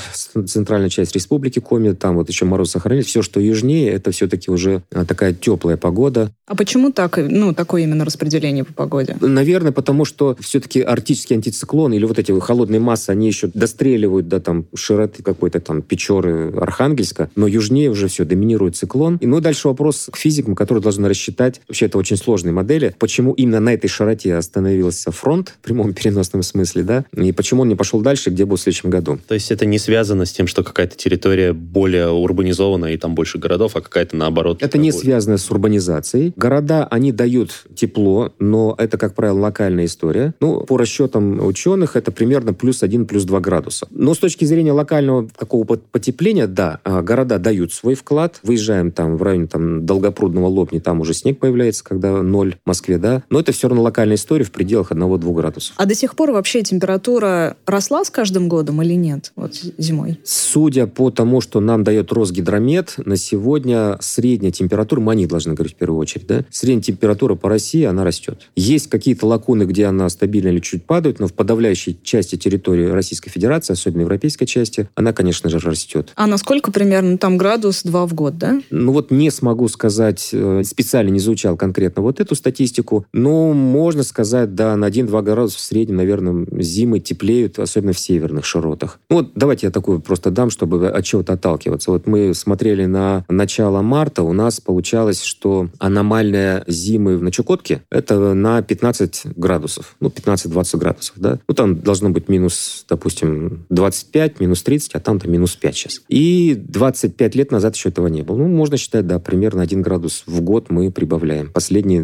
центральная 0.48 0.90
часть 0.90 1.14
республики 1.14 1.60
Коми, 1.60 1.92
там 1.92 2.16
вот 2.16 2.30
еще 2.30 2.46
мороз 2.46 2.72
сохранились. 2.72 3.08
Все, 3.08 3.22
что 3.22 3.40
южнее, 3.40 3.92
это 3.92 4.12
все-таки 4.12 4.50
уже 4.50 4.84
а, 4.92 5.06
такая 5.06 5.34
теплая 5.34 5.78
погода. 5.78 6.32
А 6.48 6.56
почему 6.56 6.92
так, 6.92 7.18
ну, 7.18 7.54
такое 7.54 7.84
именно 7.84 8.06
распределение 8.06 8.64
по 8.64 8.74
погоде? 8.74 9.18
Наверное, 9.20 9.72
потому 9.72 10.06
что 10.06 10.38
все-таки 10.40 10.82
арктический 10.82 11.36
антициклон 11.36 11.94
или 11.94 12.06
вот 12.06 12.20
эти 12.20 12.38
холодные 12.40 12.80
массы, 12.80 13.10
они 13.10 13.28
еще 13.28 13.50
достреливают 13.54 14.28
до 14.28 14.40
там 14.40 14.66
широты 14.76 15.24
какой-то 15.24 15.60
там 15.60 15.82
Печоры, 15.82 16.54
Архангельска, 16.56 17.30
но 17.36 17.48
южнее 17.48 17.90
уже 17.90 18.08
все, 18.08 18.24
доминирует 18.24 18.76
циклон. 18.76 19.18
И, 19.18 19.28
ну, 19.28 19.40
дальше 19.42 19.68
вопрос 19.68 20.10
к 20.12 20.18
физикам, 20.18 20.56
которые 20.56 20.82
должны 20.82 21.10
рассчитать, 21.10 21.62
вообще 21.68 21.88
это 21.88 21.98
очень 21.98 22.18
сложные 22.18 22.54
модели, 22.54 22.96
почему 23.00 23.34
именно 23.34 23.60
на 23.60 23.74
этой 23.74 23.88
широте 23.88 24.36
остановился 24.36 25.12
фронт, 25.12 25.56
в 25.62 25.64
прямом 25.64 25.94
переносном 25.94 26.44
смысле, 26.44 26.84
да, 26.84 27.06
и 27.16 27.32
почему 27.32 27.64
он 27.64 27.70
не 27.70 27.76
пошел 27.76 28.02
дальше, 28.02 28.21
дальше, 28.22 28.30
где 28.30 28.46
будет 28.46 28.60
в 28.60 28.64
следующем 28.64 28.90
году. 28.90 29.20
То 29.28 29.34
есть 29.34 29.52
это 29.52 29.66
не 29.66 29.80
связано 29.80 30.26
с 30.26 30.32
тем, 30.32 30.48
что 30.48 30.64
какая-то 30.64 30.96
территория 30.96 31.54
более 31.54 32.10
урбанизована 32.10 32.88
и 32.94 32.98
там 32.98 33.16
больше 33.16 33.38
городов, 33.38 33.76
а 33.76 33.82
какая-то 33.82 34.16
наоборот. 34.16 34.62
Это 34.62 34.78
не 34.78 34.92
связано 34.92 35.38
с 35.38 35.50
урбанизацией. 35.50 36.34
Города, 36.36 36.88
они 36.90 37.12
дают 37.12 37.66
тепло, 37.76 38.34
но 38.40 38.76
это, 38.78 38.98
как 38.98 39.16
правило, 39.16 39.40
локальная 39.40 39.86
история. 39.86 40.34
Ну, 40.40 40.62
по 40.62 40.78
расчетам 40.78 41.46
ученых, 41.46 41.96
это 41.96 42.12
примерно 42.12 42.54
плюс 42.54 42.84
1, 42.84 43.06
плюс 43.06 43.24
2 43.24 43.40
градуса. 43.40 43.88
Но 43.90 44.14
с 44.14 44.20
точки 44.20 44.46
зрения 44.46 44.72
локального 44.72 45.28
такого 45.28 45.64
потепления, 45.64 46.48
да, 46.48 46.80
а, 46.84 47.02
города 47.02 47.40
дают 47.40 47.74
свой 47.74 47.96
вклад. 47.96 48.40
Выезжаем 48.44 48.92
там 48.92 49.18
в 49.18 49.24
районе 49.24 49.48
там, 49.48 49.86
Долгопрудного 49.86 50.48
Лобни, 50.48 50.80
там 50.80 51.02
уже 51.02 51.14
снег 51.14 51.40
появляется, 51.40 51.84
когда 51.84 52.22
ноль 52.22 52.56
в 52.64 52.68
Москве, 52.68 52.98
да. 52.98 53.24
Но 53.30 53.40
это 53.40 53.52
все 53.52 53.68
равно 53.68 53.84
локальная 53.84 54.16
история 54.16 54.44
в 54.44 54.52
пределах 54.52 54.92
1-2 54.92 55.34
градусов. 55.34 55.74
А 55.78 55.86
до 55.86 55.96
сих 55.96 56.16
пор 56.16 56.32
вообще 56.32 56.62
температура 56.62 57.58
росла 57.66 58.04
с 58.04 58.11
каждым 58.12 58.48
годом 58.48 58.82
или 58.82 58.94
нет? 58.94 59.32
Вот 59.36 59.56
зимой. 59.78 60.20
Судя 60.24 60.88
по 60.88 61.10
тому, 61.12 61.42
что 61.42 61.60
нам 61.60 61.84
дает 61.84 62.12
Росгидромет, 62.12 62.96
на 62.98 63.18
сегодня 63.18 63.98
средняя 64.02 64.52
температура, 64.52 65.00
мы 65.00 65.14
о 65.14 65.16
них 65.16 65.28
должны 65.28 65.54
говорить 65.54 65.76
в 65.76 65.78
первую 65.78 66.00
очередь, 66.00 66.28
да, 66.28 66.46
средняя 66.50 66.84
температура 66.84 67.36
по 67.36 67.50
России, 67.50 67.84
она 67.84 68.04
растет. 68.04 68.50
Есть 68.56 68.90
какие-то 68.90 69.26
лакуны, 69.26 69.64
где 69.64 69.86
она 69.86 70.10
стабильно 70.10 70.50
или 70.50 70.60
чуть 70.60 70.86
падает, 70.86 71.20
но 71.20 71.28
в 71.28 71.34
подавляющей 71.34 71.98
части 72.04 72.36
территории 72.36 72.88
Российской 72.88 73.30
Федерации, 73.30 73.74
особенно 73.74 74.02
европейской 74.02 74.46
части, 74.46 74.90
она, 74.96 75.14
конечно 75.14 75.50
же, 75.50 75.60
растет. 75.60 76.12
А 76.16 76.28
насколько 76.28 76.72
примерно 76.72 77.18
там 77.18 77.38
градус 77.38 77.84
два 77.84 78.06
в 78.06 78.14
год, 78.14 78.38
да? 78.38 78.62
Ну 78.70 78.92
вот 78.92 79.12
не 79.12 79.30
смогу 79.32 79.68
сказать, 79.68 80.30
э, 80.34 80.64
специально 80.64 81.10
не 81.10 81.20
изучал 81.20 81.58
конкретно 81.58 82.02
вот 82.02 82.20
эту 82.20 82.36
статистику, 82.36 83.06
но 83.14 83.54
можно 83.54 84.04
сказать, 84.04 84.56
да, 84.56 84.76
на 84.76 84.90
1-2 84.90 85.22
градуса 85.22 85.58
в 85.58 85.62
среднем, 85.62 85.98
наверное, 85.98 86.46
зимы 86.62 87.00
теплеют, 87.00 87.60
особенно 87.60 87.91
в 87.94 88.00
северных 88.00 88.46
широтах. 88.46 89.00
Ну, 89.10 89.18
вот 89.18 89.32
давайте 89.36 89.68
я 89.68 89.72
такую 89.72 90.00
просто 90.00 90.32
дам, 90.32 90.50
чтобы 90.50 90.90
от 90.90 91.06
чего-то 91.06 91.34
отталкиваться. 91.34 91.92
Вот 91.92 92.08
мы 92.08 92.34
смотрели 92.34 92.86
на 92.86 93.26
начало 93.30 93.82
марта, 93.82 94.24
у 94.24 94.34
нас 94.34 94.60
получалось, 94.60 95.24
что 95.24 95.70
аномальная 95.80 96.64
зимы 96.68 97.18
на 97.18 97.32
Чукотке 97.32 97.84
это 97.90 98.34
на 98.34 98.62
15 98.62 99.38
градусов, 99.38 99.96
ну, 100.00 100.10
15-20 100.10 100.78
градусов, 100.78 101.16
да. 101.18 101.40
Ну, 101.48 101.54
там 101.54 101.80
должно 101.80 102.10
быть 102.10 102.30
минус, 102.30 102.86
допустим, 102.90 103.66
25, 103.70 104.40
минус 104.40 104.64
30, 104.64 104.96
а 104.96 105.00
там-то 105.00 105.28
минус 105.28 105.56
5 105.56 105.76
сейчас. 105.76 106.02
И 106.10 106.56
25 106.56 107.36
лет 107.36 107.52
назад 107.52 107.76
еще 107.76 107.90
этого 107.90 108.08
не 108.08 108.22
было. 108.22 108.38
Ну, 108.38 108.48
можно 108.48 108.78
считать, 108.78 109.08
да, 109.08 109.20
примерно 109.20 109.62
1 109.62 109.82
градус 109.82 110.24
в 110.26 110.42
год 110.42 110.70
мы 110.70 110.92
прибавляем. 110.92 111.52
Последние 111.52 112.04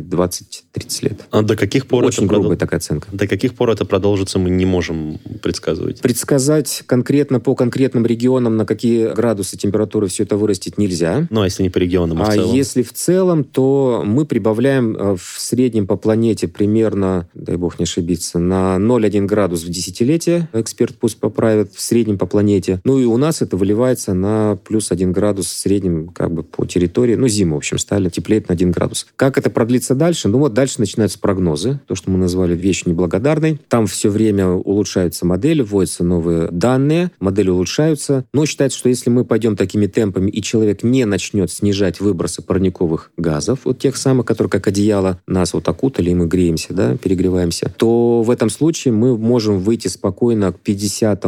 20-30 0.77 1.03
лет. 1.03 1.21
А 1.31 1.41
до 1.41 1.55
каких 1.55 1.87
пор 1.87 2.05
Очень 2.05 2.25
это 2.25 2.33
грубая 2.33 2.55
продол- 2.55 2.59
такая 2.59 2.77
оценка. 2.79 3.07
До 3.11 3.27
каких 3.27 3.53
пор 3.55 3.69
это 3.71 3.85
продолжится, 3.85 4.39
мы 4.39 4.49
не 4.49 4.65
можем 4.65 5.19
предсказывать. 5.41 6.01
Предсказать 6.01 6.83
конкретно 6.85 7.39
по 7.39 7.55
конкретным 7.55 8.05
регионам, 8.05 8.57
на 8.57 8.65
какие 8.65 9.13
градусы 9.13 9.57
температуры 9.57 10.07
все 10.07 10.23
это 10.23 10.37
вырастет, 10.37 10.77
нельзя. 10.77 11.27
Ну, 11.29 11.41
а 11.41 11.45
если 11.45 11.63
не 11.63 11.69
по 11.69 11.77
регионам, 11.77 12.21
а 12.21 12.25
в 12.25 12.29
А 12.29 12.31
целом? 12.33 12.55
если 12.55 12.81
в 12.83 12.93
целом, 12.93 13.43
то 13.43 14.03
мы 14.05 14.25
прибавляем 14.25 14.95
э, 14.95 15.15
в 15.15 15.39
среднем 15.39 15.87
по 15.87 15.95
планете 15.97 16.47
примерно, 16.47 17.27
дай 17.33 17.55
бог 17.57 17.79
не 17.79 17.83
ошибиться, 17.83 18.39
на 18.39 18.77
0,1 18.77 19.25
градус 19.25 19.63
в 19.63 19.69
десятилетие. 19.69 20.49
Эксперт 20.53 20.95
пусть 20.95 21.19
поправит, 21.19 21.73
в 21.73 21.81
среднем 21.81 22.17
по 22.17 22.25
планете. 22.25 22.81
Ну 22.83 22.99
и 22.99 23.05
у 23.05 23.17
нас 23.17 23.41
это 23.41 23.57
выливается 23.57 24.13
на 24.13 24.57
плюс 24.67 24.91
1 24.91 25.11
градус 25.11 25.47
в 25.47 25.57
среднем 25.57 26.09
как 26.09 26.31
бы 26.31 26.43
по 26.43 26.65
территории. 26.65 27.15
Ну, 27.15 27.27
зиму, 27.27 27.55
в 27.55 27.57
общем, 27.57 27.77
стали 27.77 28.09
теплеет 28.09 28.49
на 28.49 28.53
1 28.53 28.71
градус. 28.71 29.07
Как 29.15 29.37
это 29.37 29.49
продлится 29.49 29.95
дальше? 29.95 30.27
Ну 30.27 30.39
вот 30.39 30.53
дальше 30.53 30.66
начинаются 30.77 31.19
прогнозы, 31.19 31.79
то, 31.87 31.95
что 31.95 32.11
мы 32.11 32.17
назвали 32.17 32.55
вещь 32.55 32.85
неблагодарной. 32.85 33.59
Там 33.67 33.87
все 33.87 34.09
время 34.09 34.47
улучшаются 34.47 35.25
модели, 35.25 35.61
вводятся 35.61 36.03
новые 36.03 36.49
данные, 36.51 37.11
модели 37.19 37.49
улучшаются. 37.49 38.25
Но 38.33 38.45
считается, 38.45 38.77
что 38.77 38.89
если 38.89 39.09
мы 39.09 39.25
пойдем 39.25 39.55
такими 39.55 39.87
темпами, 39.87 40.29
и 40.29 40.41
человек 40.41 40.83
не 40.83 41.05
начнет 41.05 41.51
снижать 41.51 41.99
выбросы 41.99 42.41
парниковых 42.41 43.11
газов, 43.17 43.61
вот 43.63 43.79
тех 43.79 43.95
самых, 43.97 44.25
которые 44.25 44.49
как 44.49 44.67
одеяло 44.67 45.21
нас 45.27 45.53
вот 45.53 45.67
окутали, 45.67 46.09
и 46.09 46.15
мы 46.15 46.27
греемся, 46.27 46.73
да, 46.73 46.97
перегреваемся, 46.97 47.73
то 47.77 48.21
в 48.21 48.29
этом 48.29 48.49
случае 48.49 48.93
мы 48.93 49.17
можем 49.17 49.59
выйти 49.59 49.87
спокойно 49.87 50.51
к 50.51 50.59
50 50.59 51.25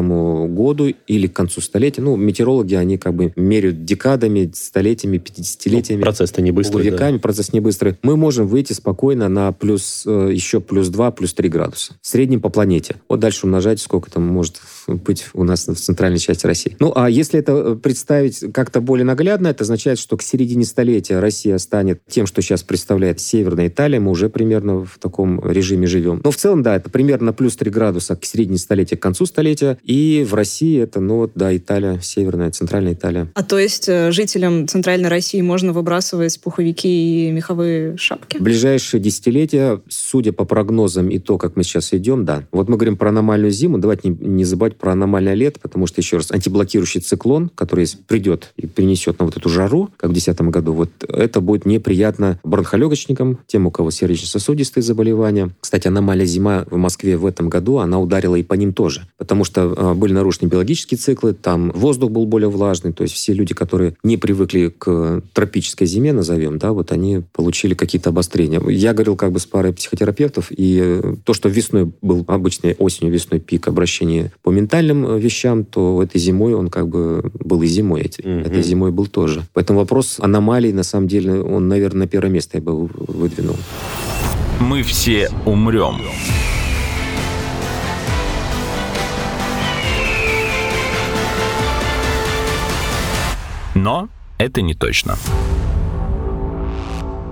году 0.50 0.94
или 1.08 1.28
к 1.28 1.34
концу 1.34 1.62
столетия. 1.62 2.02
Ну, 2.02 2.16
метеорологи, 2.16 2.76
они 2.76 2.98
как 2.98 3.14
бы 3.14 3.34
меряют 3.36 3.86
декадами, 3.86 4.52
столетиями, 4.54 5.18
50-летиями. 5.18 6.00
Ну, 6.00 6.06
процесс-то 6.06 6.42
не 6.42 6.52
быстрый, 6.52 6.84
да. 6.84 6.90
Полувеками, 6.90 7.18
процесс 7.18 7.54
не 7.54 7.60
быстрый. 7.60 7.98
Мы 8.02 8.18
можем 8.18 8.48
выйти 8.48 8.74
спокойно 8.74 9.29
на 9.30 9.52
плюс, 9.52 10.04
э, 10.06 10.30
еще 10.34 10.60
плюс 10.60 10.90
2, 10.90 11.12
плюс 11.12 11.34
3 11.34 11.50
градуса. 11.50 11.94
В 12.02 12.08
среднем 12.08 12.42
по 12.42 12.50
планете. 12.50 12.98
Вот 13.08 13.20
дальше 13.20 13.46
умножать, 13.46 13.80
сколько 13.80 14.12
там 14.12 14.28
может 14.28 14.58
быть 14.96 15.28
у 15.34 15.44
нас 15.44 15.68
в 15.68 15.76
центральной 15.76 16.20
части 16.20 16.46
России. 16.46 16.76
Ну, 16.80 16.92
а 16.96 17.10
если 17.10 17.40
это 17.40 17.52
э, 17.54 17.76
представить 17.76 18.52
как-то 18.54 18.82
более 18.82 19.06
наглядно, 19.06 19.48
это 19.48 19.64
означает, 19.64 20.00
что 20.00 20.18
к 20.18 20.22
середине 20.22 20.66
столетия 20.66 21.20
Россия 21.20 21.58
станет 21.58 22.02
тем, 22.08 22.26
что 22.26 22.42
сейчас 22.42 22.64
представляет 22.64 23.20
Северная 23.20 23.68
Италия. 23.68 24.00
Мы 24.00 24.12
уже 24.12 24.30
примерно 24.30 24.86
в 24.86 24.98
таком 25.00 25.40
режиме 25.50 25.88
живем. 25.88 26.22
Но 26.24 26.32
в 26.32 26.36
целом, 26.36 26.64
да, 26.64 26.76
это 26.76 26.90
примерно 26.90 27.34
плюс 27.34 27.56
3 27.56 27.72
градуса 27.72 28.16
к 28.16 28.26
середине 28.26 28.58
столетия, 28.58 28.98
к 28.98 29.02
концу 29.02 29.26
столетия. 29.26 29.78
И 29.84 30.26
в 30.30 30.34
России 30.34 30.80
это, 30.80 31.00
ну, 31.00 31.30
да, 31.34 31.56
Италия, 31.56 32.00
Северная, 32.02 32.52
Центральная 32.52 32.94
Италия. 32.94 33.32
А 33.34 33.44
то 33.44 33.58
есть 33.60 33.90
э, 33.90 34.12
жителям 34.12 34.68
Центральной 34.68 35.10
России 35.10 35.42
можно 35.42 35.74
выбрасывать 35.74 36.40
пуховики 36.42 37.28
и 37.28 37.32
меховые 37.32 37.98
шапки? 37.98 38.38
Ближайшие 38.38 39.02
десятилетия, 39.02 39.82
судя 39.90 40.34
по 40.34 40.46
прогнозам 40.46 41.10
и 41.10 41.20
то, 41.20 41.38
как 41.38 41.56
мы 41.56 41.64
сейчас 41.64 41.94
идем, 41.94 42.26
да. 42.26 42.44
Вот 42.52 42.70
мы 42.70 42.76
говорим 42.76 42.98
про 42.98 43.10
аномальную 43.10 43.52
зиму, 43.52 43.78
давайте 43.78 44.10
не, 44.10 44.16
не 44.16 44.46
забывать 44.46 44.78
про 44.80 44.94
аномальное 44.94 45.34
лето, 45.34 45.60
потому 45.60 45.88
что, 45.88 46.02
еще 46.02 46.18
раз, 46.18 46.32
антиблокирующий 46.32 47.02
циклон, 47.02 47.50
который 47.54 47.88
придет 48.08 48.54
и 48.58 48.68
принесет 48.68 49.20
нам 49.20 49.28
вот 49.28 49.38
эту 49.38 49.50
жару, 49.50 49.90
как 49.98 50.10
в 50.10 50.14
2010 50.14 50.42
году, 50.54 50.74
вот 50.74 50.90
это 51.08 51.42
будет 51.42 51.66
неприятно 51.66 52.40
бронхолегочникам, 52.44 53.40
тем, 53.48 53.68
у 53.68 53.72
кого 53.72 53.92
сердечно-сосудистые 53.92 54.84
заболевания. 54.84 55.52
Кстати, 55.60 55.88
аномальная 55.88 56.26
зима 56.26 56.66
в 56.70 56.78
Москве 56.78 57.18
в 57.18 57.26
этом 57.26 57.50
году, 57.50 57.78
она 57.78 58.00
ударила 58.00 58.36
и 58.36 58.44
по 58.44 58.54
ним 58.54 58.74
тоже, 58.74 59.08
потому 59.18 59.44
что 59.44 59.74
э, 59.76 59.94
были 59.94 60.14
нарушены 60.14 60.48
биологические 60.50 60.98
циклы, 60.98 61.34
там 61.34 61.72
воздух 61.72 62.12
был 62.12 62.26
более 62.26 62.50
влажный, 62.50 62.94
то 62.94 63.04
есть 63.04 63.16
все 63.16 63.34
люди, 63.34 63.54
которые 63.54 63.96
не 64.04 64.18
привыкли 64.18 64.74
к 64.76 65.22
тропической 65.34 65.88
зиме, 65.88 66.14
назовем, 66.14 66.58
да, 66.58 66.72
вот 66.72 66.92
они 66.92 67.22
получили 67.34 67.74
какие-то 67.74 68.10
обострения. 68.10 68.62
Я 68.70 68.94
говорил 68.94 69.16
как 69.16 69.32
бы 69.32 69.40
с 69.40 69.46
парой 69.46 69.74
психотерапевтов, 69.74 70.48
и 70.50 71.02
то, 71.26 71.34
что 71.34 71.50
весной 71.50 71.92
был 72.02 72.24
обычный 72.28 72.76
осенью, 72.76 73.14
весной 73.14 73.40
пик 73.40 73.68
обращения 73.68 74.32
по 74.42 74.52
ментальным 74.52 74.69
э, 75.06 75.20
вещам, 75.20 75.64
то 75.66 76.02
этой 76.04 76.20
зимой 76.20 76.54
он 76.54 76.70
как 76.70 76.88
бы 76.88 77.32
был 77.40 77.62
и 77.62 77.68
зимой, 77.68 78.02
эти- 78.02 78.22
Мгм. 78.22 78.40
этой 78.42 78.62
зимой 78.64 78.92
был 78.92 79.08
тоже. 79.08 79.44
Поэтому 79.54 79.80
вопрос 79.80 80.20
аномалий, 80.20 80.74
на 80.74 80.84
самом 80.84 81.08
деле, 81.08 81.42
он, 81.42 81.68
наверное, 81.68 82.00
на 82.02 82.08
первое 82.08 82.30
место 82.32 82.58
я 82.58 82.62
бы 82.64 82.88
выдвинул. 82.98 83.56
Мы 84.60 84.84
все 84.84 85.30
умрем. 85.46 85.96
Но 93.76 94.10
это 94.38 94.62
не 94.62 94.74
точно. 94.74 95.18